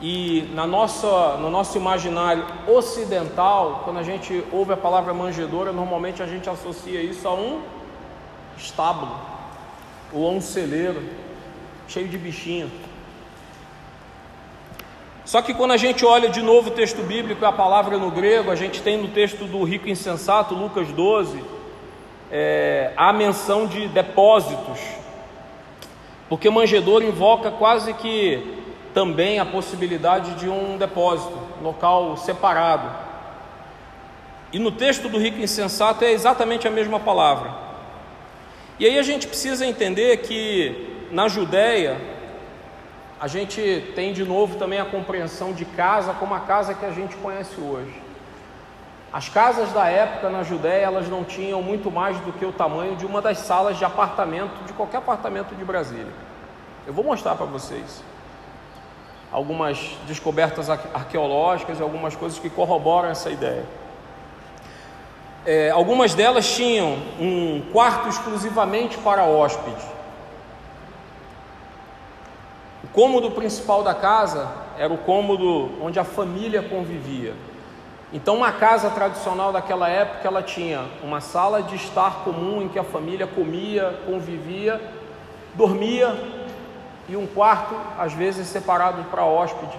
[0.00, 6.22] E na nossa, no nosso imaginário ocidental, quando a gente ouve a palavra manjedoura, normalmente
[6.22, 7.62] a gente associa isso a um
[8.58, 9.18] estábulo
[10.12, 11.02] ou a um celeiro
[11.88, 12.70] cheio de bichinho.
[15.24, 18.10] Só que quando a gente olha de novo o texto bíblico e a palavra no
[18.10, 21.42] grego, a gente tem no texto do rico insensato, Lucas 12,
[22.30, 24.78] é, a menção de depósitos,
[26.28, 28.65] porque manjedor invoca quase que
[28.96, 32.88] também a possibilidade de um depósito, local separado.
[34.50, 37.52] E no texto do rico insensato é exatamente a mesma palavra.
[38.78, 42.00] E aí a gente precisa entender que na Judéia,
[43.20, 46.90] a gente tem de novo também a compreensão de casa como a casa que a
[46.90, 48.00] gente conhece hoje.
[49.12, 52.96] As casas da época na Judéia, elas não tinham muito mais do que o tamanho
[52.96, 56.14] de uma das salas de apartamento de qualquer apartamento de Brasília.
[56.86, 58.02] Eu vou mostrar para vocês
[59.32, 63.64] algumas descobertas arqueológicas e algumas coisas que corroboram essa ideia.
[65.44, 69.84] É, algumas delas tinham um quarto exclusivamente para hóspede.
[72.82, 77.34] O cômodo principal da casa era o cômodo onde a família convivia.
[78.12, 82.78] Então, uma casa tradicional daquela época, ela tinha uma sala de estar comum em que
[82.78, 84.80] a família comia, convivia,
[85.54, 86.14] dormia,
[87.08, 89.78] e um quarto, às vezes separado para hóspede,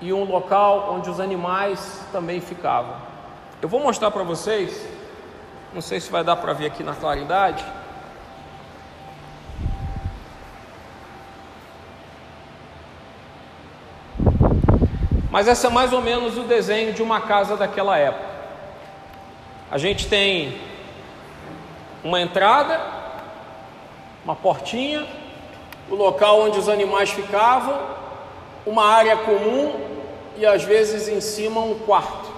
[0.00, 2.94] e um local onde os animais também ficavam.
[3.62, 4.86] Eu vou mostrar para vocês,
[5.72, 7.64] não sei se vai dar para ver aqui na claridade.
[15.30, 18.34] Mas essa é mais ou menos o desenho de uma casa daquela época.
[19.70, 20.60] A gente tem
[22.04, 22.80] uma entrada,
[24.24, 25.04] uma portinha,
[25.90, 27.78] o local onde os animais ficavam,
[28.66, 29.74] uma área comum
[30.36, 32.32] e às vezes em cima um quarto.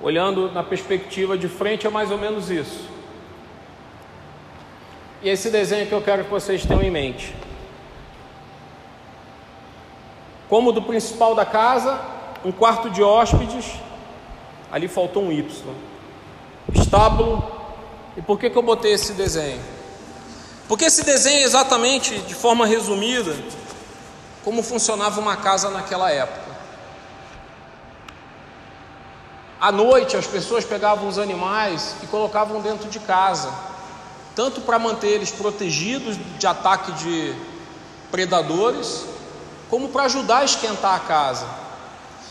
[0.00, 2.88] Olhando na perspectiva de frente é mais ou menos isso.
[5.22, 7.34] E esse desenho que eu quero que vocês tenham em mente.
[10.48, 11.98] Cômodo principal da casa,
[12.44, 13.72] um quarto de hóspedes,
[14.70, 15.74] ali faltou um Y.
[16.74, 17.63] Estábulo.
[18.16, 19.60] E por que, que eu botei esse desenho?
[20.68, 23.34] Porque esse desenho é exatamente, de forma resumida,
[24.44, 26.54] como funcionava uma casa naquela época.
[29.60, 33.52] À noite, as pessoas pegavam os animais e colocavam dentro de casa,
[34.36, 37.34] tanto para manter eles protegidos de ataque de
[38.10, 39.06] predadores,
[39.70, 41.46] como para ajudar a esquentar a casa.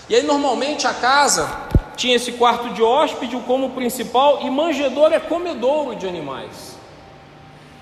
[0.07, 1.49] E aí normalmente a casa
[1.95, 6.77] tinha esse quarto de hóspede como principal e manjedouro é comedouro de animais.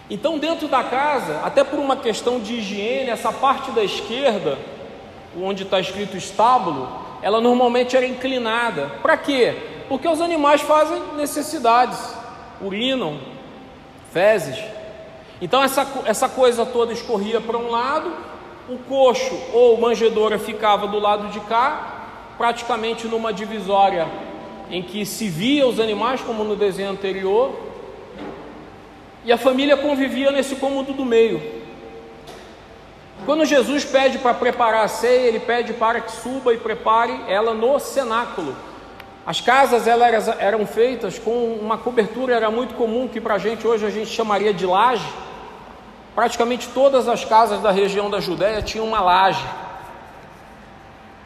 [0.10, 4.58] Então dentro da casa, até por uma questão de higiene, essa parte da esquerda,
[5.42, 6.90] onde está escrito estábulo,
[7.22, 8.92] ela normalmente era inclinada.
[9.02, 9.56] Para quê?
[9.88, 12.00] Porque os animais fazem necessidades,
[12.62, 13.20] urinam,
[14.12, 14.58] fezes.
[15.42, 18.32] Então essa, essa coisa toda escorria para um lado
[18.70, 22.01] o coxo ou manjedoura ficava do lado de cá,
[22.42, 24.08] praticamente numa divisória
[24.72, 27.54] em que se via os animais, como no desenho anterior,
[29.24, 31.40] e a família convivia nesse cômodo do meio.
[33.28, 37.54] Quando Jesus pede para preparar a ceia, ele pede para que suba e prepare ela
[37.54, 38.56] no cenáculo.
[39.24, 43.68] As casas elas eram feitas com uma cobertura, era muito comum, que para a gente
[43.68, 45.06] hoje a gente chamaria de laje
[46.16, 49.46] Praticamente todas as casas da região da Judéia tinham uma laje.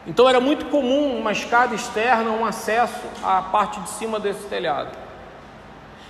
[0.06, 4.90] Então era muito comum uma escada externa, um acesso à parte de cima desse telhado.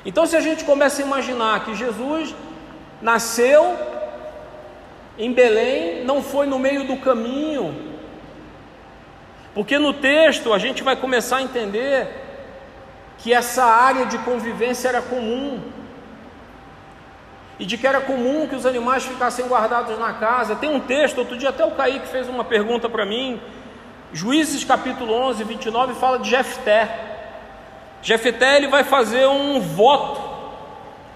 [0.04, 2.34] Então, se a gente começa a imaginar que Jesus
[3.02, 3.76] nasceu
[5.18, 7.74] em Belém, não foi no meio do caminho,
[9.54, 12.08] porque no texto a gente vai começar a entender
[13.18, 15.60] que essa área de convivência era comum
[17.58, 20.54] e de que era comum que os animais ficassem guardados na casa.
[20.54, 23.40] Tem um texto, outro dia até o Kaique fez uma pergunta para mim,
[24.12, 26.88] Juízes capítulo 11, 29, fala de Jefté.
[28.00, 30.20] Jefté ele vai fazer um voto,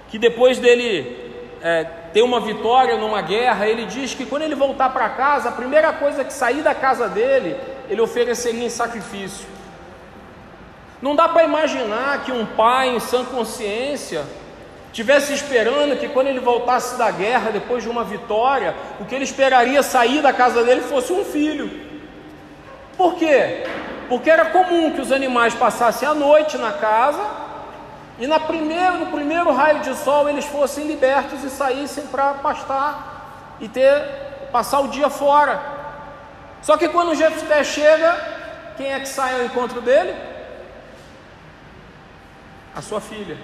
[0.08, 1.16] que depois dele
[1.62, 5.52] é, ter uma vitória numa guerra, ele diz que quando ele voltar para casa, a
[5.52, 7.56] primeira coisa que sair da casa dele,
[7.88, 9.46] ele ofereceria em sacrifício.
[11.00, 14.24] Não dá para imaginar que um pai em sã consciência
[14.92, 19.24] tivesse esperando que quando ele voltasse da guerra, depois de uma vitória, o que ele
[19.24, 21.89] esperaria sair da casa dele fosse um filho.
[23.00, 23.64] Por quê?
[24.10, 27.26] Porque era comum que os animais passassem a noite na casa
[28.18, 33.56] e na primeiro, no primeiro raio de sol eles fossem libertos e saíssem para pastar
[33.58, 34.02] e ter
[34.52, 35.62] passar o dia fora.
[36.60, 38.12] Só que quando o Jefté chega,
[38.76, 40.14] quem é que sai ao encontro dele?
[42.76, 43.38] A sua filha.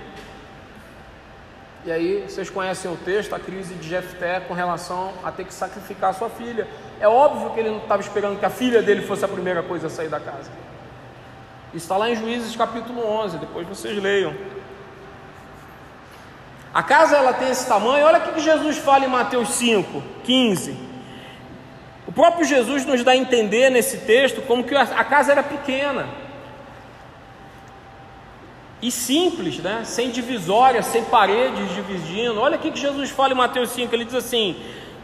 [1.83, 5.55] E aí vocês conhecem o texto, a crise de Jefté com relação a ter que
[5.55, 6.69] sacrificar a sua filha.
[7.01, 9.89] É óbvio que ele não estava esperando que a filha dele fosse a primeira coisa
[9.89, 10.51] a sair da casa.
[11.75, 14.35] Isso está lá em Juízes capítulo 11, depois vocês leiam.
[16.73, 20.77] A casa ela tem esse tamanho, olha o que Jesus fala em Mateus 5, 15.
[22.07, 26.07] O próprio Jesus nos dá a entender nesse texto como que a casa era pequena
[28.81, 29.83] e simples, né?
[29.85, 32.41] sem divisória, sem paredes dividindo.
[32.41, 34.57] Olha o que Jesus fala em Mateus 5, ele diz assim: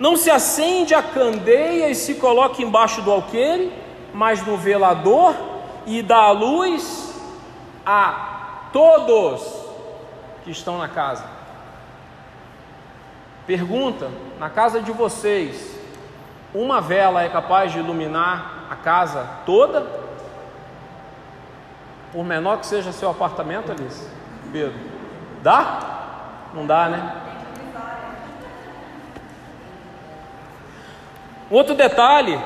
[0.03, 3.73] Não se acende a candeia e se coloca embaixo do alqueire,
[4.13, 5.33] mas no velador
[5.87, 7.15] e dá a luz
[7.87, 9.65] a todos
[10.43, 11.25] que estão na casa.
[13.47, 15.79] Pergunta: na casa de vocês,
[16.53, 19.87] uma vela é capaz de iluminar a casa toda?
[22.11, 24.09] Por menor que seja seu apartamento, Alice,
[24.51, 24.75] Pedro,
[25.45, 26.49] dá?
[26.53, 27.22] Não dá, né?
[31.53, 32.39] Outro detalhe,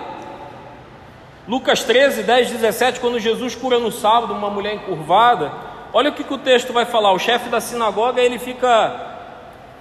[1.47, 5.53] Lucas 13, 10, 17, quando Jesus cura no sábado uma mulher encurvada,
[5.93, 7.13] olha o que, que o texto vai falar.
[7.13, 9.19] O chefe da sinagoga ele fica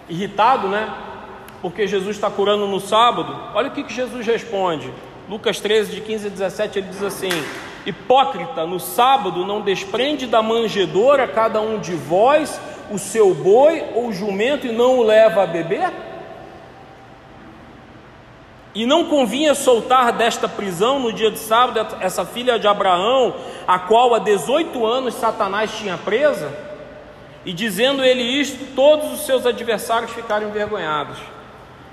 [0.07, 0.93] irritado, né?
[1.59, 3.35] Porque Jesus está curando no sábado.
[3.55, 4.93] Olha o que, que Jesus responde.
[5.27, 7.31] Lucas 13, de 15 a 17, ele diz assim:
[7.83, 12.61] Hipócrita, no sábado não desprende da manjedoura cada um de vós
[12.91, 15.91] o seu boi ou jumento e não o leva a beber?
[18.75, 23.33] E não convinha soltar desta prisão no dia de sábado essa filha de Abraão,
[23.65, 26.51] a qual há 18 anos Satanás tinha presa?
[27.45, 31.17] E dizendo ele isto, todos os seus adversários ficaram envergonhados.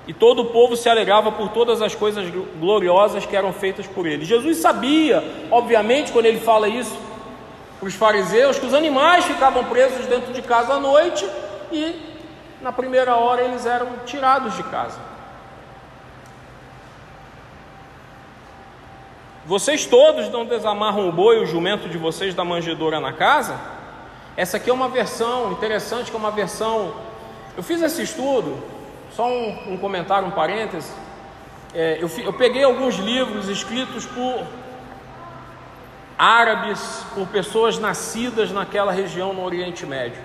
[0.08, 2.28] E todo o povo se alegrava por todas as coisas
[2.58, 4.24] gloriosas que eram feitas por ele.
[4.24, 5.22] Jesus sabia,
[5.52, 6.98] obviamente, quando ele fala isso
[7.78, 11.24] para os fariseus, que os animais ficavam presos dentro de casa à noite
[11.70, 11.94] e
[12.60, 15.11] na primeira hora eles eram tirados de casa.
[19.44, 23.58] Vocês todos não desamarram o boi, o jumento de vocês da manjedoura na casa?
[24.36, 26.94] Essa aqui é uma versão interessante, que é uma versão.
[27.56, 28.62] Eu fiz esse estudo
[29.16, 30.92] só um, um comentário, um parêntese.
[31.74, 34.46] É, eu, eu peguei alguns livros escritos por
[36.16, 40.22] árabes, por pessoas nascidas naquela região no Oriente Médio.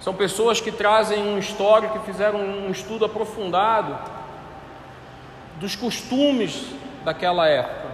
[0.00, 3.96] São pessoas que trazem um histórico, que fizeram um estudo aprofundado
[5.60, 6.66] dos costumes
[7.04, 7.87] daquela época.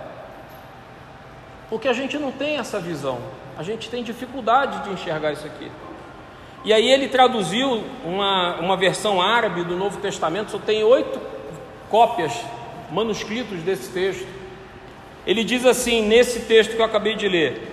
[1.68, 3.18] Porque a gente não tem essa visão,
[3.56, 5.70] a gente tem dificuldade de enxergar isso aqui.
[6.64, 11.20] E aí ele traduziu uma, uma versão árabe do Novo Testamento, só tem oito
[11.90, 12.32] cópias,
[12.90, 14.26] manuscritos desse texto.
[15.26, 17.70] Ele diz assim, nesse texto que eu acabei de ler: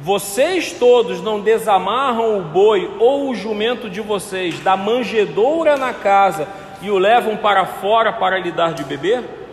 [0.00, 6.46] Vocês todos não desamarram o boi ou o jumento de vocês da manjedoura na casa
[6.82, 9.45] e o levam para fora para lhe dar de beber?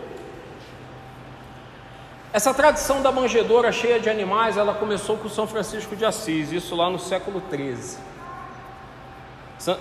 [2.34, 6.74] Essa tradição da manjedoura cheia de animais, ela começou com São Francisco de Assis, isso
[6.74, 7.96] lá no século XIII.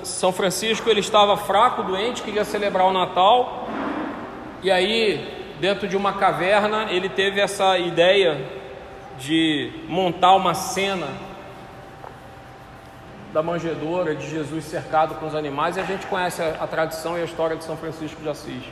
[0.03, 3.67] São Francisco ele estava fraco, doente, queria celebrar o Natal,
[4.61, 8.45] e aí, dentro de uma caverna, ele teve essa ideia
[9.17, 11.07] de montar uma cena
[13.33, 17.17] da manjedoura de Jesus cercado com os animais, e a gente conhece a, a tradição
[17.17, 18.63] e a história de São Francisco de Assis,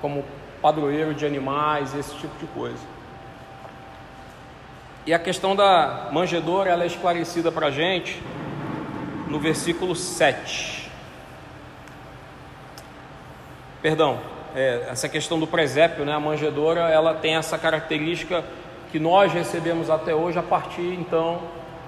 [0.00, 0.24] como
[0.60, 2.82] padroeiro de animais, esse tipo de coisa.
[5.06, 8.22] E a questão da manjedoura ela é esclarecida para a gente
[9.26, 10.90] no versículo 7.
[13.80, 14.18] Perdão,
[14.54, 18.44] é, essa questão do presépio, né, a manjedoura, ela tem essa característica
[18.90, 21.42] que nós recebemos até hoje a partir então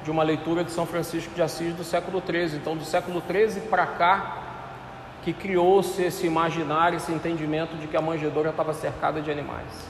[0.05, 2.57] de uma leitura de São Francisco de Assis do século XIII.
[2.57, 4.50] Então, do século XIII para cá,
[5.23, 9.89] que criou-se esse imaginário, esse entendimento de que a manjedoura estava cercada de animais.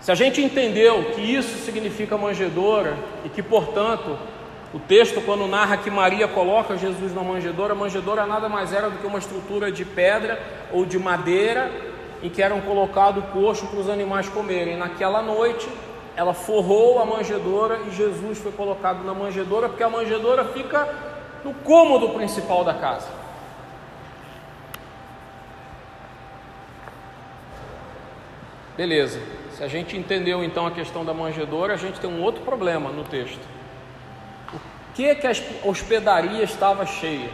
[0.00, 2.94] Se a gente entendeu que isso significa manjedoura
[3.24, 4.18] e que, portanto,
[4.74, 8.90] o texto, quando narra que Maria coloca Jesus na manjedoura, a manjedoura nada mais era
[8.90, 10.38] do que uma estrutura de pedra
[10.72, 11.70] ou de madeira
[12.22, 14.76] em que eram colocados coxo para os animais comerem.
[14.76, 15.68] Naquela noite,
[16.16, 20.88] ela forrou a manjedoura e Jesus foi colocado na manjedoura, porque a manjedoura fica
[21.44, 23.08] no cômodo principal da casa.
[28.76, 29.20] Beleza.
[29.52, 32.90] Se a gente entendeu então a questão da manjedoura, a gente tem um outro problema
[32.90, 33.54] no texto
[34.94, 35.32] que, que a
[35.64, 37.28] hospedaria estava cheia?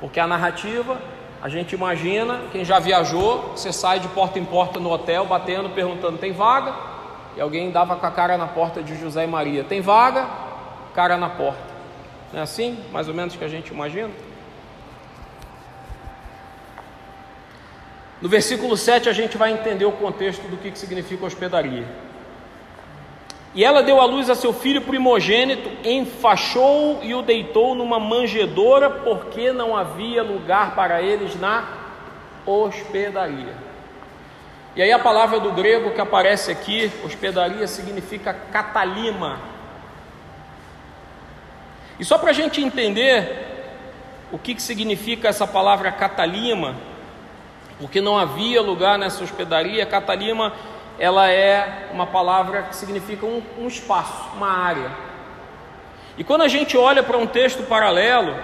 [0.00, 0.96] Porque a narrativa,
[1.42, 5.70] a gente imagina, quem já viajou, você sai de porta em porta no hotel, batendo,
[5.70, 6.74] perguntando: tem vaga?
[7.36, 10.28] E alguém dava com a cara na porta de José e Maria: tem vaga?
[10.94, 11.73] Cara na porta.
[12.34, 14.10] Não é assim, mais ou menos, que a gente imagina?
[18.20, 21.86] No versículo 7 a gente vai entender o contexto do que, significa hospedaria.
[23.54, 28.90] E ela deu à luz a seu filho primogênito, enfaixou e o deitou numa manjedoura,
[28.90, 31.68] porque não havia lugar para eles na
[32.44, 33.54] hospedaria.
[34.74, 39.53] E aí a palavra do grego que aparece aqui, hospedaria, significa catalima.
[42.04, 43.46] E só para a gente entender
[44.30, 46.76] o que, que significa essa palavra catalima,
[47.78, 50.52] porque não havia lugar nessa hospedaria, catalima
[50.98, 54.90] ela é uma palavra que significa um, um espaço, uma área.
[56.18, 58.36] E quando a gente olha para um texto paralelo,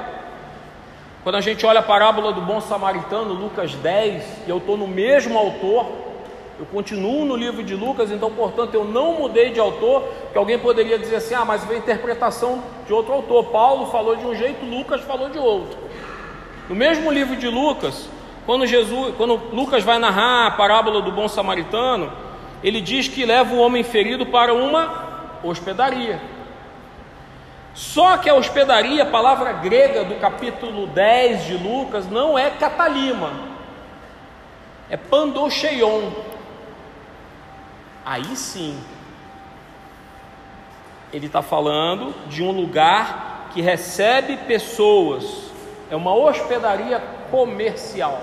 [1.22, 4.88] quando a gente olha a parábola do bom samaritano, Lucas 10, e eu estou no
[4.88, 6.09] mesmo autor,
[6.61, 10.58] eu continuo no livro de Lucas, então, portanto, eu não mudei de autor, que alguém
[10.58, 13.46] poderia dizer assim: ah, mas veio interpretação de outro autor.
[13.46, 15.78] Paulo falou de um jeito, Lucas falou de outro.
[16.68, 18.11] No mesmo livro de Lucas,
[18.44, 22.12] quando Jesus, quando Lucas vai narrar a parábola do bom samaritano,
[22.62, 26.20] ele diz que leva o homem ferido para uma hospedaria.
[27.72, 33.32] Só que a hospedaria, a palavra grega do capítulo 10 de Lucas, não é catalima,
[34.90, 36.11] é pandocheion.
[38.05, 38.78] Aí sim,
[41.12, 45.51] ele está falando de um lugar que recebe pessoas,
[45.90, 48.20] é uma hospedaria comercial.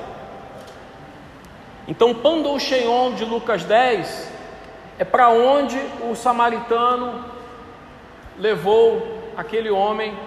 [1.88, 4.32] Então, Pandoucheion de Lucas 10
[5.00, 7.24] é para onde o samaritano
[8.38, 10.18] levou aquele homem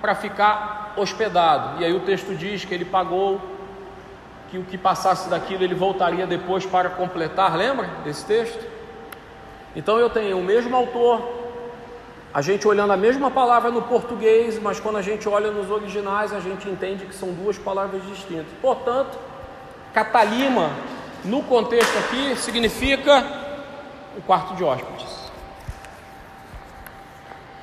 [0.00, 1.80] para ficar hospedado.
[1.80, 3.40] E aí o texto diz que ele pagou,
[4.50, 7.56] que o que passasse daquilo ele voltaria depois para completar.
[7.56, 8.69] Lembra desse texto?
[9.74, 11.22] Então eu tenho o mesmo autor,
[12.32, 16.32] a gente olhando a mesma palavra no português, mas quando a gente olha nos originais,
[16.32, 18.52] a gente entende que são duas palavras distintas.
[18.60, 19.18] Portanto,
[19.92, 20.70] Catalima
[21.24, 23.24] no contexto aqui, significa
[24.16, 25.20] o quarto de hóspedes.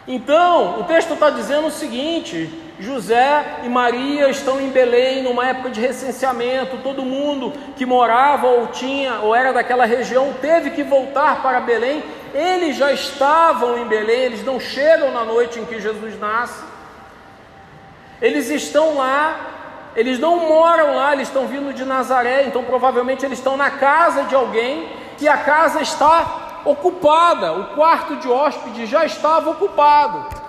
[0.07, 5.69] Então, o texto está dizendo o seguinte: José e Maria estão em Belém numa época
[5.69, 6.77] de recenseamento.
[6.77, 12.03] Todo mundo que morava ou tinha ou era daquela região teve que voltar para Belém.
[12.33, 16.63] Eles já estavam em Belém, eles não chegam na noite em que Jesus nasce.
[18.21, 19.55] Eles estão lá
[19.97, 24.25] eles não moram lá, eles estão vindo de Nazaré, então provavelmente eles estão na casa
[24.25, 24.87] de alguém
[25.19, 30.46] e a casa está ocupada, o quarto de hóspede já estava ocupado.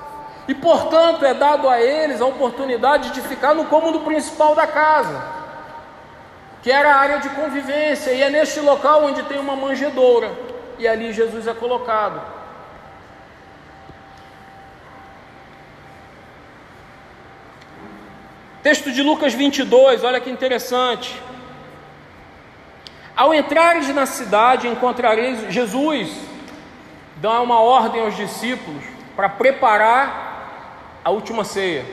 [0.49, 5.23] E portanto é dado a eles a oportunidade de ficar no cômodo principal da casa,
[6.63, 10.33] que era a área de convivência, e é neste local onde tem uma manjedoura,
[10.79, 12.39] e ali Jesus é colocado.
[18.63, 21.23] Texto de Lucas 22, olha que interessante.
[23.15, 26.11] Ao entrares na cidade, encontrareis Jesus,
[27.17, 28.83] dá uma ordem aos discípulos
[29.15, 30.29] para preparar
[31.09, 31.85] a última ceia.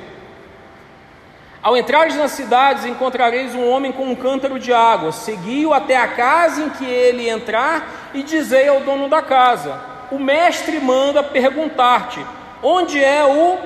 [1.64, 5.12] Ao entrares nas cidades, encontrareis um homem com um cântaro de água.
[5.12, 10.20] Segui-o até a casa em que ele entrar e dizei ao dono da casa: O
[10.20, 12.24] mestre manda perguntar-te:
[12.62, 13.58] onde é o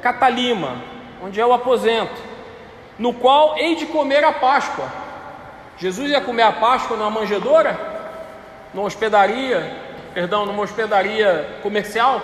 [0.00, 0.76] catalima?
[1.22, 2.32] Onde é o aposento?
[2.98, 4.86] no qual hei de comer a Páscoa.
[5.76, 7.78] Jesus ia comer a Páscoa numa manjedoura?
[8.72, 9.76] Numa hospedaria?
[10.14, 12.22] Perdão, numa hospedaria comercial?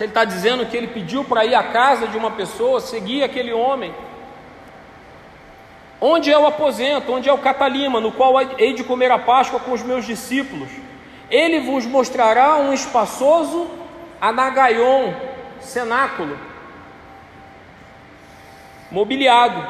[0.00, 3.22] Se ele está dizendo que ele pediu para ir à casa de uma pessoa, seguir
[3.22, 3.94] aquele homem.
[6.00, 7.12] Onde é o aposento?
[7.12, 10.70] Onde é o catalima, no qual hei de comer a Páscoa com os meus discípulos?
[11.30, 13.68] Ele vos mostrará um espaçoso
[14.18, 15.12] anagaion,
[15.60, 16.38] cenáculo,
[18.90, 19.62] mobiliado.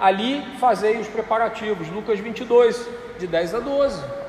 [0.00, 1.88] Ali fazei os preparativos.
[1.90, 2.88] Lucas 22,
[3.20, 4.25] de 10 a 12.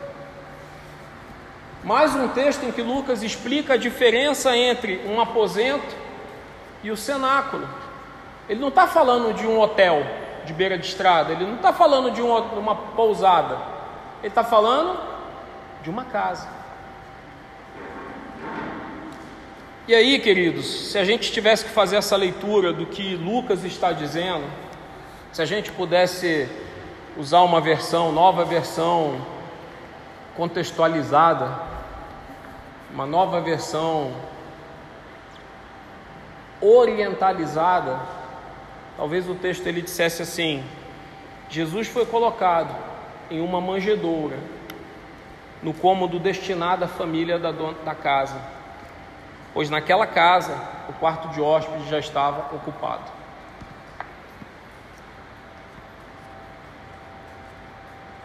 [1.87, 5.95] Mais um texto em que Lucas explica a diferença entre um aposento
[6.83, 7.65] e o cenáculo.
[8.49, 10.05] Ele não está falando de um hotel
[10.43, 13.57] de beira de estrada, ele não está falando de uma, uma pousada,
[14.19, 14.99] ele está falando
[15.81, 16.49] de uma casa.
[19.87, 23.93] E aí, queridos, se a gente tivesse que fazer essa leitura do que Lucas está
[23.93, 24.43] dizendo,
[25.31, 26.49] se a gente pudesse
[27.15, 29.25] usar uma versão, nova versão
[30.35, 31.76] contextualizada,
[32.97, 34.11] uma nova versão
[36.59, 37.99] orientalizada,
[38.97, 40.63] talvez o texto ele dissesse assim:
[41.47, 42.75] Jesus foi colocado
[43.29, 44.39] em uma manjedoura,
[45.61, 48.41] no cômodo destinado à família da, dona, da casa,
[49.53, 53.11] pois naquela casa o quarto de hóspedes já estava ocupado.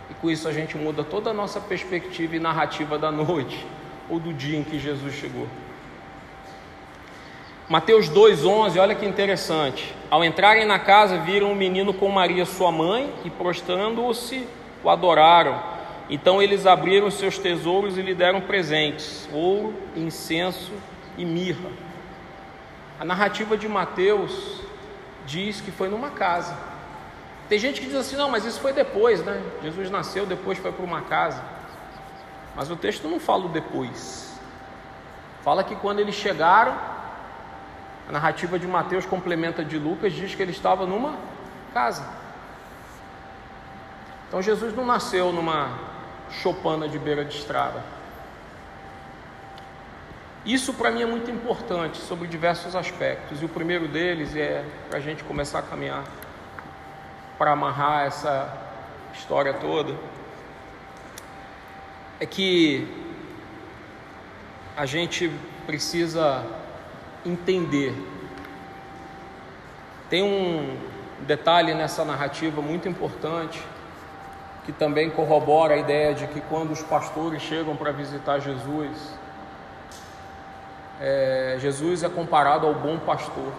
[0.09, 3.67] E com isso a gente muda toda a nossa perspectiva e narrativa da noite
[4.09, 5.47] ou do dia em que Jesus chegou.
[7.69, 9.95] Mateus 2,11, olha que interessante.
[10.11, 14.47] Ao entrarem na casa, viram um menino com Maria, sua mãe, e prostrando-se,
[14.85, 15.59] o adoraram.
[16.11, 20.73] Então eles abriram seus tesouros e lhe deram presentes: ouro, incenso
[21.17, 21.71] e mirra.
[23.01, 24.61] A narrativa de Mateus
[25.25, 26.55] diz que foi numa casa.
[27.49, 29.41] Tem gente que diz assim: não, mas isso foi depois, né?
[29.63, 31.43] Jesus nasceu, depois foi para uma casa.
[32.55, 34.39] Mas o texto não fala o depois.
[35.43, 36.77] Fala que quando eles chegaram,
[38.09, 41.17] a narrativa de Mateus complementa de Lucas, diz que ele estava numa
[41.73, 42.07] casa.
[44.29, 45.79] Então Jesus não nasceu numa
[46.31, 47.83] chopana de beira de estrada.
[50.45, 54.99] Isso para mim é muito importante sobre diversos aspectos, e o primeiro deles é para
[54.99, 56.03] a gente começar a caminhar
[57.39, 58.53] para amarrar essa
[59.15, 59.95] história toda.
[62.23, 62.87] É que
[64.77, 65.29] a gente
[65.67, 66.47] precisa
[67.27, 67.93] entender.
[70.09, 70.77] Tem um
[71.27, 73.61] detalhe nessa narrativa muito importante
[74.65, 79.19] que também corrobora a ideia de que quando os pastores chegam para visitar Jesus,
[81.01, 83.53] é, Jesus é comparado ao bom pastor.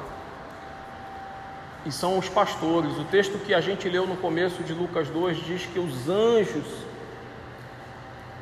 [1.86, 2.97] E são os pastores.
[2.97, 6.93] O texto que a gente leu no começo de Lucas 2 diz que os anjos,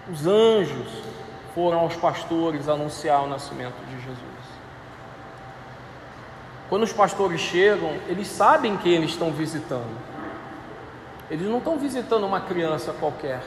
[0.10, 0.88] os anjos
[1.54, 4.18] foram aos pastores anunciar o nascimento de Jesus.
[6.70, 9.94] Quando os pastores chegam, eles sabem quem eles estão visitando.
[11.30, 13.42] Eles não estão visitando uma criança qualquer.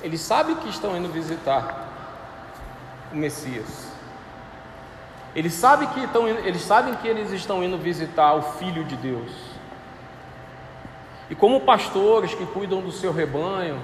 [0.00, 1.88] Eles sabem que estão indo visitar
[3.12, 3.88] o Messias.
[5.34, 9.51] Eles sabem que, estão, eles sabem que eles estão indo visitar o Filho de Deus.
[11.32, 13.80] E como pastores que cuidam do seu rebanho,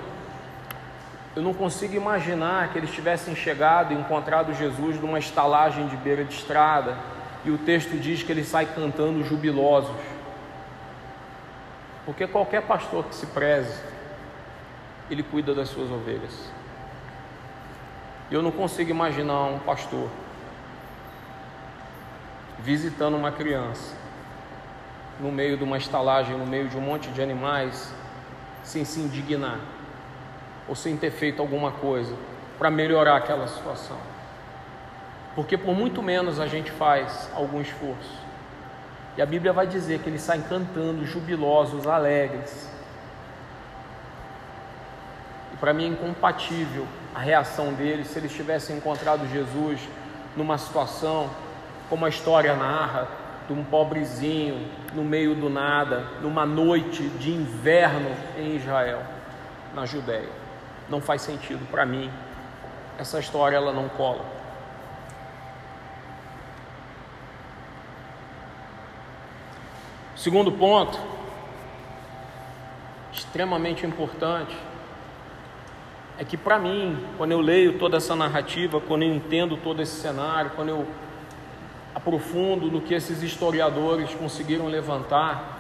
[1.35, 6.27] eu não consigo imaginar que eles tivessem chegado e encontrado Jesus numa estalagem de beira
[6.27, 6.99] de estrada,
[7.47, 9.97] e o texto diz que eles saem cantando jubilosos.
[12.05, 13.83] Porque qualquer pastor que se preze,
[15.11, 16.53] ele cuida das suas ovelhas.
[18.31, 20.07] Eu não consigo imaginar um pastor
[22.59, 23.98] visitando uma criança
[25.21, 27.93] no meio de uma estalagem, no meio de um monte de animais,
[28.63, 29.59] sem se indignar
[30.69, 32.15] ou sem ter feito alguma coisa
[32.59, 33.97] para melhorar aquela situação.
[35.35, 38.29] Porque por muito menos a gente faz algum esforço.
[39.17, 42.69] E a Bíblia vai dizer que eles saem cantando, jubilosos, alegres.
[45.53, 49.81] E para mim é incompatível a reação deles se eles tivessem encontrado Jesus
[50.37, 51.31] numa situação
[51.89, 53.09] como a história narra,
[53.49, 59.03] de um pobrezinho no meio do nada, numa noite de inverno em Israel,
[59.75, 60.29] na Judéia.
[60.89, 62.11] Não faz sentido para mim.
[62.99, 64.23] Essa história ela não cola.
[70.15, 70.99] Segundo ponto,
[73.13, 74.55] extremamente importante,
[76.19, 80.01] é que para mim, quando eu leio toda essa narrativa, quando eu entendo todo esse
[80.01, 80.87] cenário, quando eu
[81.95, 85.57] aprofundo no que esses historiadores conseguiram levantar,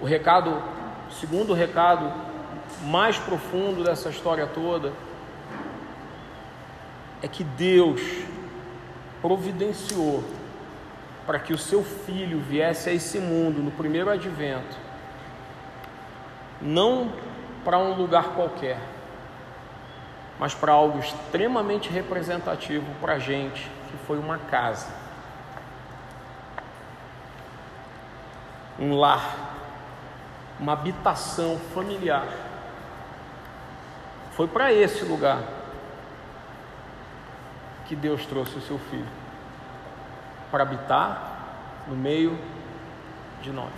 [0.00, 0.62] o recado,
[1.08, 2.12] o segundo recado
[2.84, 4.92] mais profundo dessa história toda
[7.22, 8.00] é que Deus
[9.20, 10.22] providenciou
[11.26, 14.76] para que o seu filho viesse a esse mundo no primeiro advento,
[16.60, 17.10] não
[17.64, 18.78] para um lugar qualquer,
[20.38, 24.86] mas para algo extremamente representativo para a gente, que foi uma casa,
[28.78, 29.56] um lar,
[30.58, 32.26] uma habitação familiar.
[34.32, 35.40] Foi para esse lugar
[37.86, 39.06] que Deus trouxe o seu filho
[40.50, 41.36] para habitar
[41.86, 42.38] no meio
[43.42, 43.72] de nós.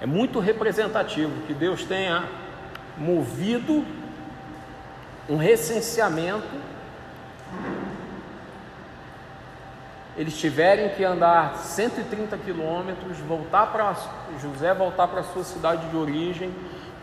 [0.00, 2.24] É muito representativo que Deus tenha
[2.98, 3.84] movido
[5.28, 6.48] um recenseamento,
[10.16, 13.94] eles tiverem que andar 130 quilômetros, voltar para
[14.40, 16.54] José voltar para sua cidade de origem,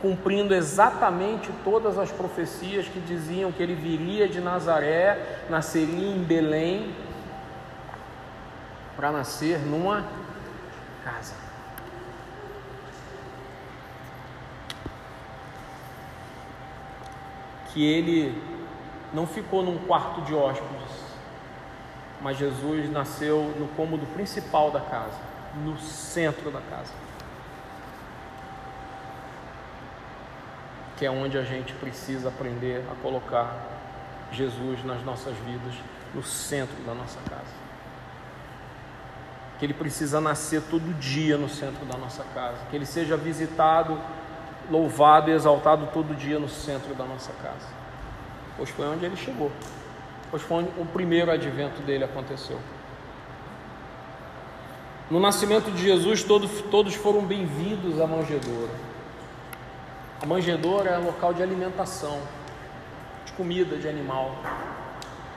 [0.01, 6.93] cumprindo exatamente todas as profecias que diziam que ele viria de Nazaré, nasceria em Belém,
[8.95, 10.05] para nascer numa
[11.03, 11.43] casa.
[17.73, 18.39] que ele
[19.11, 21.02] não ficou num quarto de hóspedes,
[22.23, 25.19] mas Jesus nasceu no cômodo principal da casa,
[25.63, 26.93] no centro da casa.
[31.03, 33.57] que é onde a gente precisa aprender a colocar
[34.31, 35.73] Jesus nas nossas vidas,
[36.13, 37.51] no centro da nossa casa.
[39.59, 43.99] Que ele precisa nascer todo dia no centro da nossa casa, que ele seja visitado,
[44.71, 47.67] louvado e exaltado todo dia no centro da nossa casa.
[48.55, 49.51] Pois foi onde ele chegou,
[50.33, 52.57] pois foi o primeiro advento dele aconteceu.
[55.07, 58.71] No nascimento de Jesus, todos, todos foram bem-vindos à manjedoura.
[60.19, 62.19] A manjedoura é local de alimentação,
[63.23, 64.35] de comida de animal.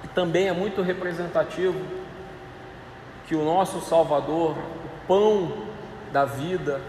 [0.02, 1.78] E também é muito representativo
[3.26, 5.52] que o nosso Salvador, o pão
[6.10, 6.80] da vida,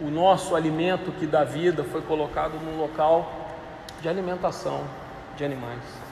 [0.00, 3.32] o nosso alimento que dá vida, foi colocado num local
[4.02, 4.82] de alimentação
[5.36, 6.03] de animais.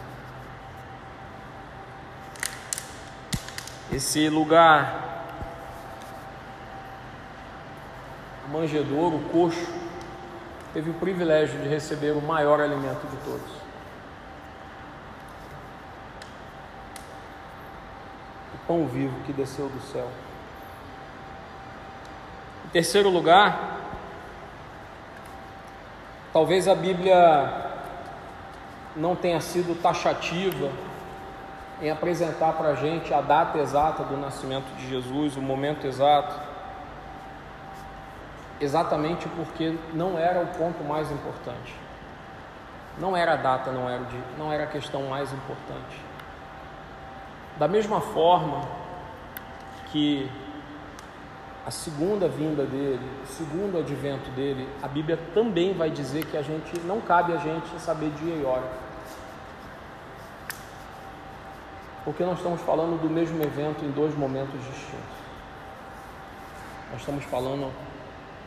[3.93, 5.13] Esse lugar
[8.51, 9.71] manjedouro, coxo,
[10.73, 13.53] teve o privilégio de receber o maior alimento de todos.
[18.55, 20.09] O pão vivo que desceu do céu.
[22.65, 23.79] Em terceiro lugar,
[26.33, 27.71] talvez a Bíblia
[28.97, 30.71] não tenha sido taxativa
[31.81, 36.53] em apresentar para a gente a data exata do nascimento de Jesus, o momento exato
[38.63, 41.75] exatamente porque não era o ponto mais importante.
[42.99, 46.01] Não era a data, não era, dia, não era a questão mais importante.
[47.59, 48.63] Da mesma forma
[49.91, 50.31] que
[51.67, 56.43] a segunda vinda dele, o segundo advento dele, a Bíblia também vai dizer que a
[56.43, 58.82] gente não cabe a gente saber dia e hora.
[62.05, 65.23] Porque nós estamos falando do mesmo evento em dois momentos distintos.
[66.91, 67.71] Nós estamos falando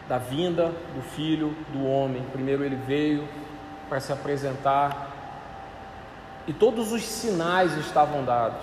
[0.07, 2.23] da vinda do Filho do Homem.
[2.31, 3.27] Primeiro ele veio
[3.87, 5.11] para se apresentar
[6.47, 8.61] e todos os sinais estavam dados.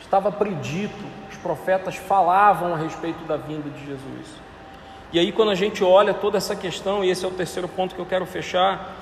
[0.00, 4.26] Estava predito, os profetas falavam a respeito da vinda de Jesus.
[5.12, 7.94] E aí, quando a gente olha toda essa questão, e esse é o terceiro ponto
[7.94, 8.94] que eu quero fechar,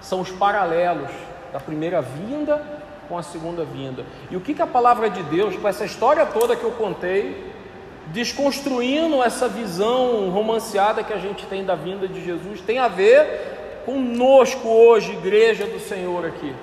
[0.00, 1.10] são os paralelos
[1.52, 4.04] da primeira vinda com a segunda vinda.
[4.30, 7.52] E o que, que a palavra de Deus, com essa história toda que eu contei,
[8.06, 13.82] desconstruindo essa visão romanceada que a gente tem da vinda de Jesus, tem a ver
[13.84, 16.54] conosco hoje, igreja do Senhor aqui.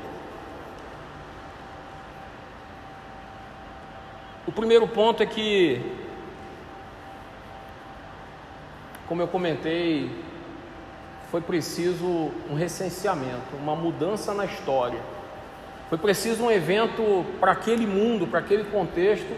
[4.48, 5.82] O primeiro ponto é que,
[9.08, 10.10] como eu comentei,
[11.30, 15.00] foi preciso um recenseamento, uma mudança na história.
[15.90, 19.36] Foi preciso um evento para aquele mundo, para aquele contexto,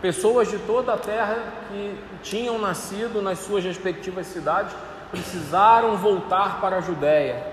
[0.00, 1.36] Pessoas de toda a terra
[1.68, 4.74] que tinham nascido nas suas respectivas cidades
[5.10, 7.44] precisaram voltar para a Judéia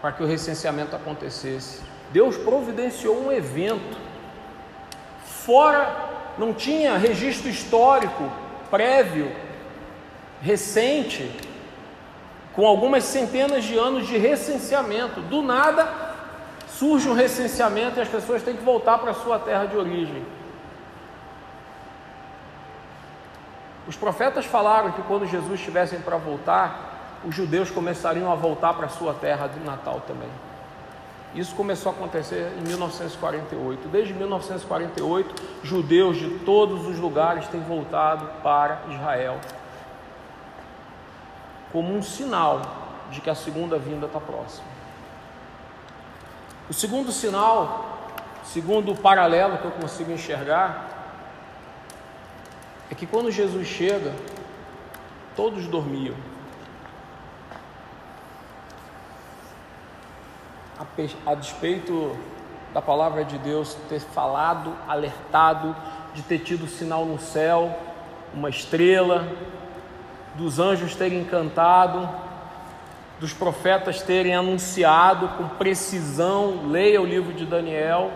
[0.00, 1.80] para que o recenseamento acontecesse.
[2.12, 3.98] Deus providenciou um evento.
[5.24, 6.08] Fora,
[6.38, 8.30] não tinha registro histórico
[8.70, 9.32] prévio,
[10.40, 11.28] recente,
[12.52, 15.20] com algumas centenas de anos de recenseamento.
[15.22, 16.05] Do nada
[16.78, 20.22] surge um recenseamento e as pessoas têm que voltar para a sua terra de origem.
[23.88, 28.86] Os profetas falaram que quando Jesus estivesse para voltar, os judeus começariam a voltar para
[28.86, 30.28] a sua terra de Natal também.
[31.34, 33.88] Isso começou a acontecer em 1948.
[33.88, 39.38] Desde 1948, judeus de todos os lugares têm voltado para Israel,
[41.72, 42.62] como um sinal
[43.10, 44.75] de que a segunda vinda está próxima.
[46.68, 48.10] O segundo sinal,
[48.42, 50.88] segundo o paralelo que eu consigo enxergar,
[52.90, 54.12] é que quando Jesus chega,
[55.36, 56.16] todos dormiam.
[61.24, 62.16] A, despeito
[62.74, 65.74] da palavra de Deus ter falado, alertado,
[66.14, 67.78] de ter tido sinal no céu,
[68.34, 69.28] uma estrela,
[70.34, 72.25] dos anjos terem cantado,
[73.18, 78.10] dos profetas terem anunciado com precisão, leia o livro de Daniel,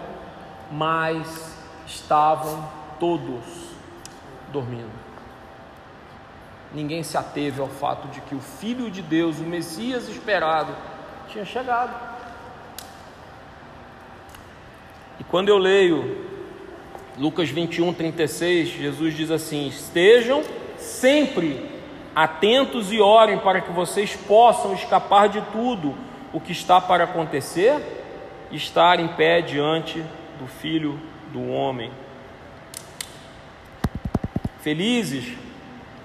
[0.71, 3.43] mas estavam todos
[4.53, 5.01] dormindo.
[6.73, 10.73] Ninguém se ateve ao fato de que o Filho de Deus, o Messias esperado,
[11.29, 11.95] tinha chegado.
[15.19, 16.27] E quando eu leio
[17.19, 20.45] Lucas 21, 36, Jesus diz assim: Estejam
[20.79, 21.70] sempre
[22.15, 25.95] atentos e orem para que vocês possam escapar de tudo
[26.33, 27.81] o que está para acontecer
[28.51, 30.05] e estar em pé diante
[30.39, 30.99] do Filho
[31.33, 31.91] do Homem.
[34.61, 35.37] Felizes,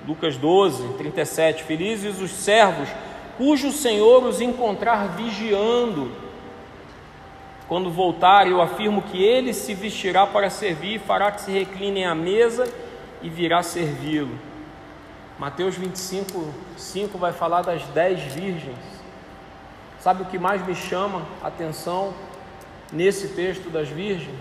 [0.08, 2.88] Lucas 12, 37, felizes os servos
[3.38, 6.12] cujo Senhor os encontrar vigiando.
[7.68, 12.14] Quando voltar, eu afirmo que ele se vestirá para servir, fará que se reclinem à
[12.14, 12.72] mesa
[13.22, 14.38] e virá servi-lo.
[15.38, 18.78] Mateus 25, 5 vai falar das dez virgens.
[20.00, 22.14] Sabe o que mais me chama a atenção
[22.92, 24.40] nesse texto das virgens?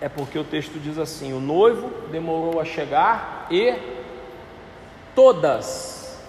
[0.00, 3.74] É porque o texto diz assim: o noivo demorou a chegar e
[5.14, 6.20] todas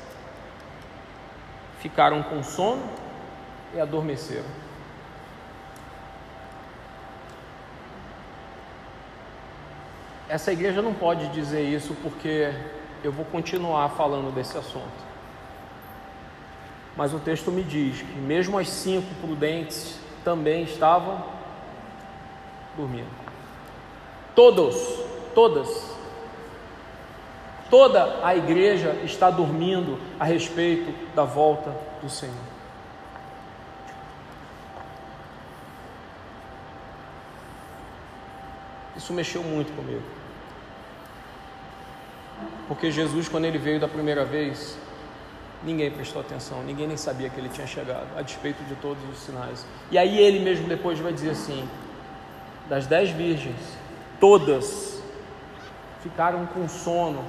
[1.79, 2.83] ficaram com sono
[3.73, 4.66] e adormeceram.
[10.29, 12.53] Essa igreja não pode dizer isso porque
[13.01, 15.07] eu vou continuar falando desse assunto.
[16.97, 21.23] Mas o texto me diz que mesmo as cinco prudentes também estavam
[22.75, 23.07] dormindo.
[24.35, 24.75] Todos,
[25.33, 25.95] todas.
[27.69, 32.35] Toda a igreja está dormindo a respeito da volta do Senhor.
[38.95, 40.16] Isso mexeu muito comigo.
[42.67, 44.77] Porque Jesus, quando ele veio da primeira vez,
[45.63, 49.19] ninguém prestou atenção, ninguém nem sabia que ele tinha chegado, a despeito de todos os
[49.19, 49.65] sinais.
[49.89, 51.67] E aí ele mesmo depois vai dizer assim:
[52.69, 53.55] das dez virgens,
[54.19, 55.01] todas
[56.01, 57.23] ficaram com sono.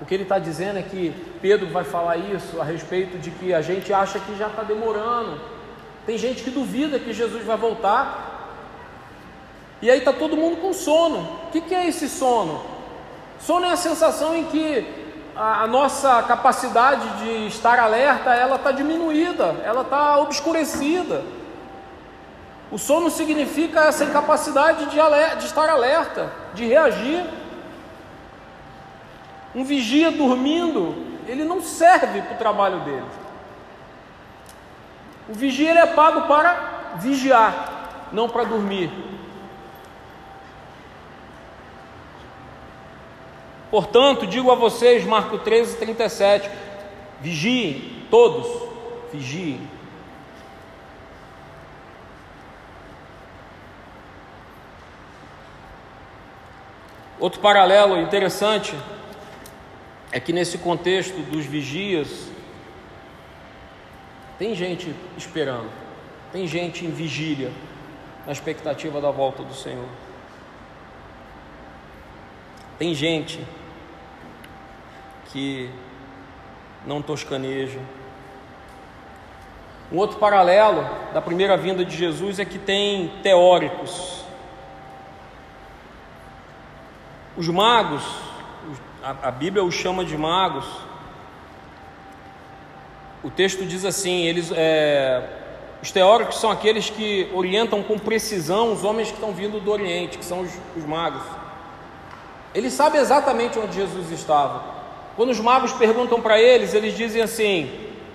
[0.00, 3.52] O que ele está dizendo é que Pedro vai falar isso a respeito de que
[3.52, 5.40] a gente acha que já está demorando.
[6.06, 8.36] Tem gente que duvida que Jesus vai voltar.
[9.82, 11.18] E aí está todo mundo com sono.
[11.48, 12.77] O que, que é esse sono?
[13.40, 15.08] Sono é a sensação em que
[15.38, 21.22] a, nossa capacidade de estar alerta ela está diminuída, ela está obscurecida.
[22.70, 24.96] O sono significa essa incapacidade de,
[25.38, 27.24] de estar alerta, de reagir.
[29.54, 30.94] Um vigia dormindo,
[31.26, 33.06] ele não serve para o trabalho dele.
[35.28, 39.07] O vigia é pago para vigiar, não para dormir.
[43.70, 46.50] Portanto, digo a vocês, Marco 13, 37,
[47.20, 48.46] vigiem, todos,
[49.12, 49.60] vigiem.
[57.20, 58.74] Outro paralelo interessante
[60.12, 62.28] é que nesse contexto dos vigias,
[64.38, 65.68] tem gente esperando,
[66.32, 67.50] tem gente em vigília,
[68.24, 69.88] na expectativa da volta do Senhor.
[72.78, 73.44] Tem gente
[75.28, 75.70] que
[76.86, 77.78] não toscaneja.
[79.90, 84.22] Um outro paralelo da primeira vinda de Jesus é que tem teóricos.
[87.36, 88.02] Os magos,
[89.02, 90.66] a, Bíblia os chama de magos.
[93.22, 95.22] O texto diz assim: eles, é,
[95.82, 100.18] os teóricos são aqueles que orientam com precisão os homens que estão vindo do Oriente,
[100.18, 101.22] que são os, os magos.
[102.54, 104.77] Eles sabem exatamente onde Jesus estava.
[105.18, 107.68] Quando os magos perguntam para eles, eles dizem assim,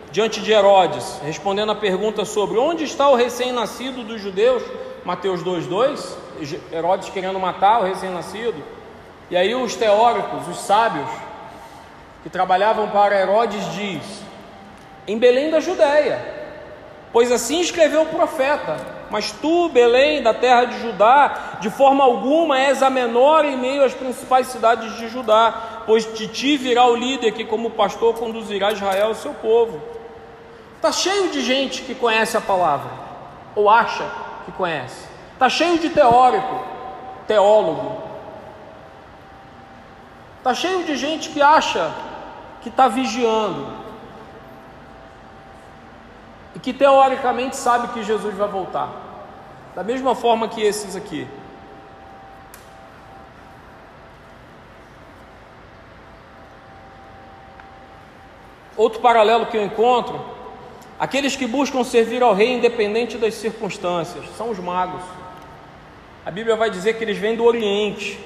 [0.09, 4.63] diante de Herodes, respondendo a pergunta sobre onde está o recém-nascido dos judeus,
[5.03, 8.63] Mateus 2,2, Herodes querendo matar o recém-nascido.
[9.29, 11.09] E aí os teóricos, os sábios,
[12.23, 14.21] que trabalhavam para Herodes, diz,
[15.05, 16.25] em Belém da Judéia,
[17.11, 18.77] pois assim escreveu o profeta,
[19.13, 23.85] mas tu, Belém, da terra de Judá, de forma alguma és a menor em meio
[23.85, 28.71] às principais cidades de Judá, pois de ti virá o líder que, como pastor, conduzirá
[28.71, 29.79] Israel ao seu povo.
[30.77, 32.89] Está cheio de gente que conhece a palavra,
[33.55, 34.03] ou acha
[34.45, 35.07] que conhece.
[35.33, 36.65] Está cheio de teórico,
[37.27, 38.01] teólogo.
[40.39, 41.93] Está cheio de gente que acha
[42.63, 43.67] que está vigiando,
[46.55, 49.02] e que teoricamente sabe que Jesus vai voltar.
[49.75, 51.27] Da mesma forma que esses aqui.
[58.77, 60.23] Outro paralelo que eu encontro,
[60.99, 65.01] aqueles que buscam servir ao rei independente das circunstâncias, são os magos.
[66.25, 68.19] A Bíblia vai dizer que eles vêm do Oriente.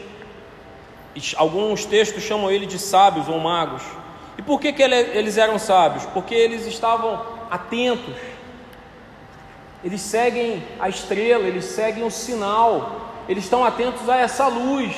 [1.35, 3.83] Alguns textos chamam ele de sábios ou magos.
[4.37, 6.05] E por que, que eles eram sábios?
[6.07, 8.13] Porque eles estavam atentos
[9.83, 14.95] eles seguem a estrela, eles seguem o sinal, eles estão atentos a essa luz.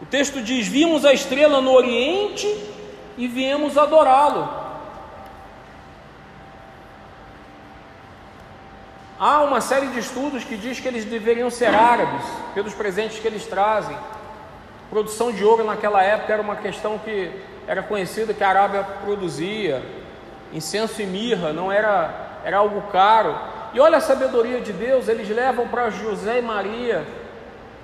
[0.00, 2.46] O texto diz: Vimos a estrela no Oriente
[3.16, 4.48] e viemos adorá-lo.
[9.18, 13.26] Há uma série de estudos que diz que eles deveriam ser árabes, pelos presentes que
[13.26, 13.96] eles trazem.
[14.88, 17.30] Produção de ouro naquela época era uma questão que
[17.66, 19.82] era conhecida que a Arábia produzia.
[20.52, 23.36] Incenso e mirra não era, era algo caro.
[23.74, 27.04] E olha a sabedoria de Deus, eles levam para José e Maria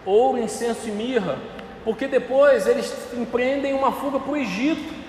[0.04, 1.38] ouro, incenso e mirra,
[1.84, 5.04] porque depois eles empreendem uma fuga para o Egito.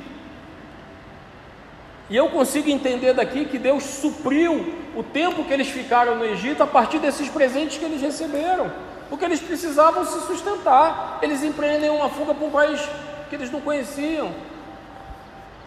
[2.09, 6.61] E eu consigo entender daqui que Deus supriu o tempo que eles ficaram no Egito
[6.61, 8.71] a partir desses presentes que eles receberam,
[9.09, 11.19] porque eles precisavam se sustentar.
[11.21, 12.79] Eles empreendem uma fuga para um país
[13.29, 14.31] que eles não conheciam.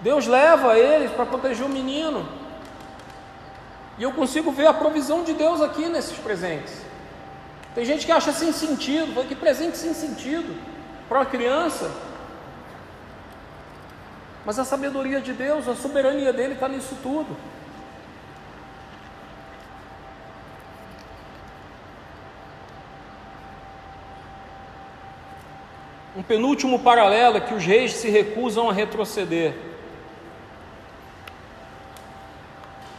[0.00, 2.28] Deus leva eles para proteger o menino.
[3.98, 6.72] E eu consigo ver a provisão de Deus aqui nesses presentes.
[7.74, 10.56] Tem gente que acha sem sentido, que presente sem sentido
[11.08, 11.90] para uma criança.
[14.44, 17.36] Mas a sabedoria de Deus, a soberania dele está nisso tudo.
[26.16, 29.67] Um penúltimo paralelo é que os reis se recusam a retroceder.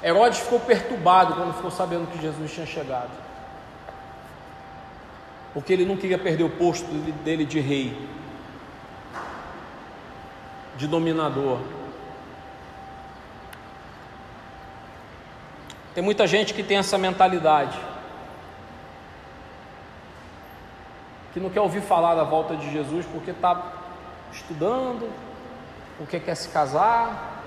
[0.04, 3.12] Herodes ficou perturbado quando ficou sabendo que Jesus tinha chegado,
[5.54, 6.86] porque ele não queria perder o posto
[7.24, 8.10] dele de rei,
[10.78, 11.60] de dominador.
[15.94, 17.78] Tem muita gente que tem essa mentalidade.
[21.34, 23.72] que não quer ouvir falar da volta de Jesus porque está
[24.32, 25.10] estudando,
[25.98, 27.39] porque quer se casar.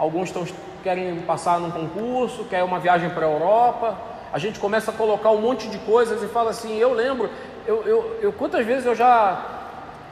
[0.00, 0.46] Alguns estão,
[0.82, 3.98] querem passar num concurso, quer uma viagem para a Europa.
[4.32, 7.28] A gente começa a colocar um monte de coisas e fala assim: eu lembro,
[7.66, 9.44] eu, eu, eu quantas vezes eu já,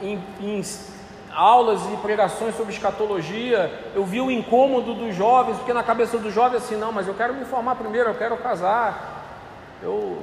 [0.03, 0.63] em, em
[1.33, 6.31] aulas e pregações sobre escatologia, eu vi o incômodo dos jovens, porque na cabeça do
[6.31, 9.25] jovem é assim: não, mas eu quero me formar primeiro, eu quero casar.
[9.83, 10.19] Eu,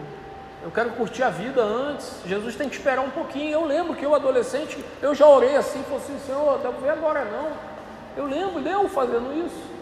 [0.61, 2.17] eu quero curtir a vida antes.
[2.27, 3.53] Jesus tem que esperar um pouquinho.
[3.53, 7.25] Eu lembro que eu, adolescente, eu já orei assim, falei assim, Senhor, devo ver agora
[7.25, 7.74] não.
[8.15, 9.75] Eu lembro de eu fazendo isso.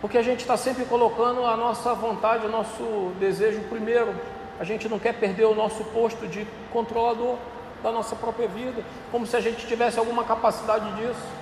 [0.00, 4.14] Porque a gente está sempre colocando a nossa vontade, o nosso desejo primeiro.
[4.58, 7.36] A gente não quer perder o nosso posto de controlador
[7.82, 11.40] da nossa própria vida, como se a gente tivesse alguma capacidade disso.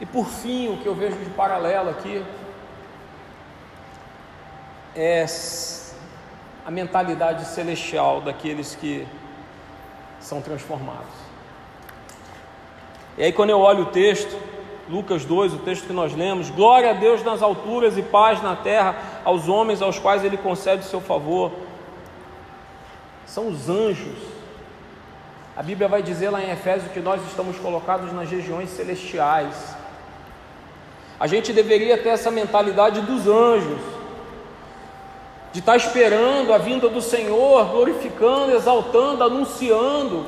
[0.00, 2.24] E por fim, o que eu vejo de paralelo aqui
[4.94, 5.26] é
[6.64, 9.06] a mentalidade celestial daqueles que
[10.20, 11.22] são transformados.
[13.18, 14.36] E aí, quando eu olho o texto,
[14.88, 18.56] Lucas 2, o texto que nós lemos: Glória a Deus nas alturas e paz na
[18.56, 21.52] terra aos homens aos quais Ele concede o seu favor.
[23.26, 24.18] São os anjos.
[25.56, 29.76] A Bíblia vai dizer lá em Efésios que nós estamos colocados nas regiões celestiais.
[31.20, 33.80] A gente deveria ter essa mentalidade dos anjos,
[35.52, 40.24] de estar esperando a vinda do Senhor, glorificando, exaltando, anunciando,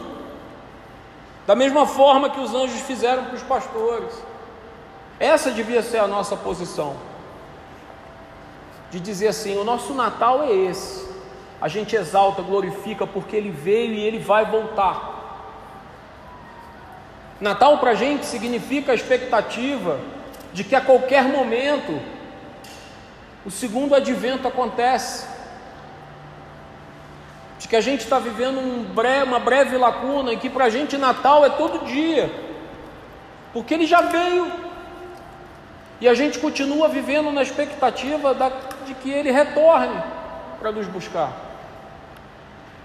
[1.47, 4.13] da mesma forma que os anjos fizeram para os pastores.
[5.19, 6.97] Essa devia ser a nossa posição,
[8.91, 11.09] de dizer assim: o nosso Natal é esse,
[11.61, 15.13] a gente exalta, glorifica, porque ele veio e ele vai voltar.
[17.41, 19.99] Natal para a gente significa a expectativa
[20.53, 22.01] de que a qualquer momento
[23.45, 25.27] o segundo advento acontece,
[27.59, 28.87] de que a gente está vivendo um
[29.27, 32.31] uma breve lacuna e que para a gente Natal é todo dia,
[33.53, 34.51] porque ele já veio
[36.01, 38.51] e a gente continua vivendo na expectativa da,
[38.85, 40.03] de que ele retorne
[40.59, 41.33] para nos buscar,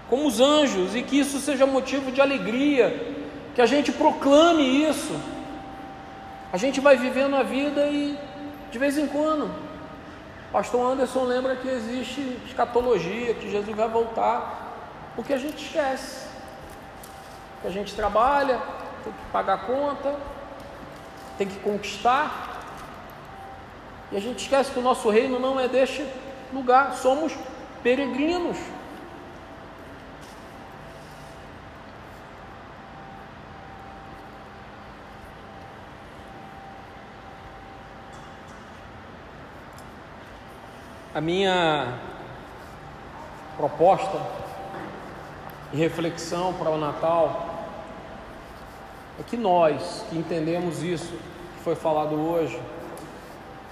[0.08, 3.14] como os anjos, e que isso seja motivo de alegria,
[3.54, 5.14] que a gente proclame isso.
[6.52, 8.18] A gente vai vivendo a vida e
[8.70, 9.50] de vez em quando,
[10.52, 14.72] Pastor Anderson lembra que existe escatologia, que Jesus vai voltar,
[15.14, 16.28] porque a gente esquece.
[17.62, 18.60] Que a gente trabalha,
[19.04, 20.16] tem que pagar conta,
[21.38, 22.62] tem que conquistar.
[24.10, 26.04] E a gente esquece que o nosso reino não é deste
[26.52, 27.32] lugar, somos
[27.82, 28.58] peregrinos.
[41.12, 41.98] A minha
[43.56, 44.16] proposta
[45.72, 47.46] e reflexão para o Natal
[49.18, 51.12] é que nós que entendemos isso
[51.56, 52.62] que foi falado hoje,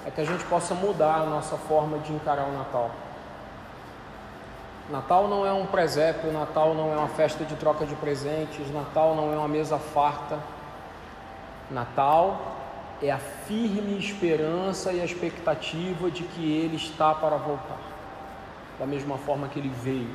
[0.05, 2.91] é que a gente possa mudar a nossa forma de encarar o Natal.
[4.91, 9.15] Natal não é um presépio, Natal não é uma festa de troca de presentes, Natal
[9.15, 10.41] não é uma mesa farta.
[11.71, 12.58] Natal
[13.03, 17.79] é a firme esperança e a expectativa de que Ele está para voltar,
[18.79, 20.11] da mesma forma que Ele veio.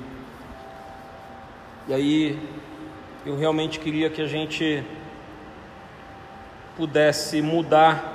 [1.87, 2.49] E aí,
[3.25, 4.83] eu realmente queria que a gente
[6.75, 8.13] pudesse mudar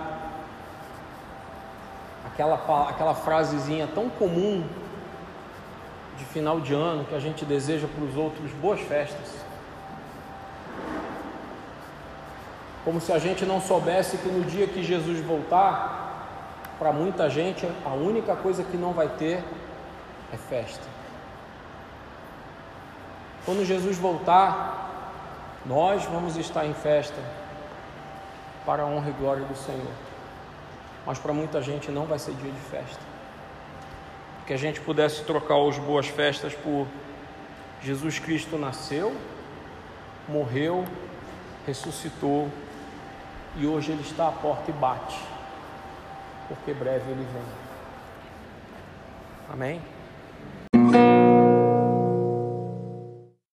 [2.27, 4.65] aquela, aquela frasezinha tão comum
[6.19, 9.38] de final de ano que a gente deseja para os outros boas festas.
[12.85, 16.09] Como se a gente não soubesse que no dia que Jesus voltar,
[16.79, 19.43] para muita gente, a única coisa que não vai ter
[20.33, 20.85] é festa.
[23.45, 25.13] Quando Jesus voltar,
[25.67, 27.17] nós vamos estar em festa
[28.65, 29.93] para a honra e glória do Senhor.
[31.05, 33.01] Mas para muita gente não vai ser dia de festa.
[34.47, 36.87] Que a gente pudesse trocar os boas festas por
[37.83, 39.15] Jesus Cristo nasceu,
[40.29, 40.85] morreu,
[41.67, 42.49] ressuscitou
[43.59, 45.19] e hoje ele está à porta e bate,
[46.47, 47.43] porque breve ele vem.
[49.53, 49.98] Amém?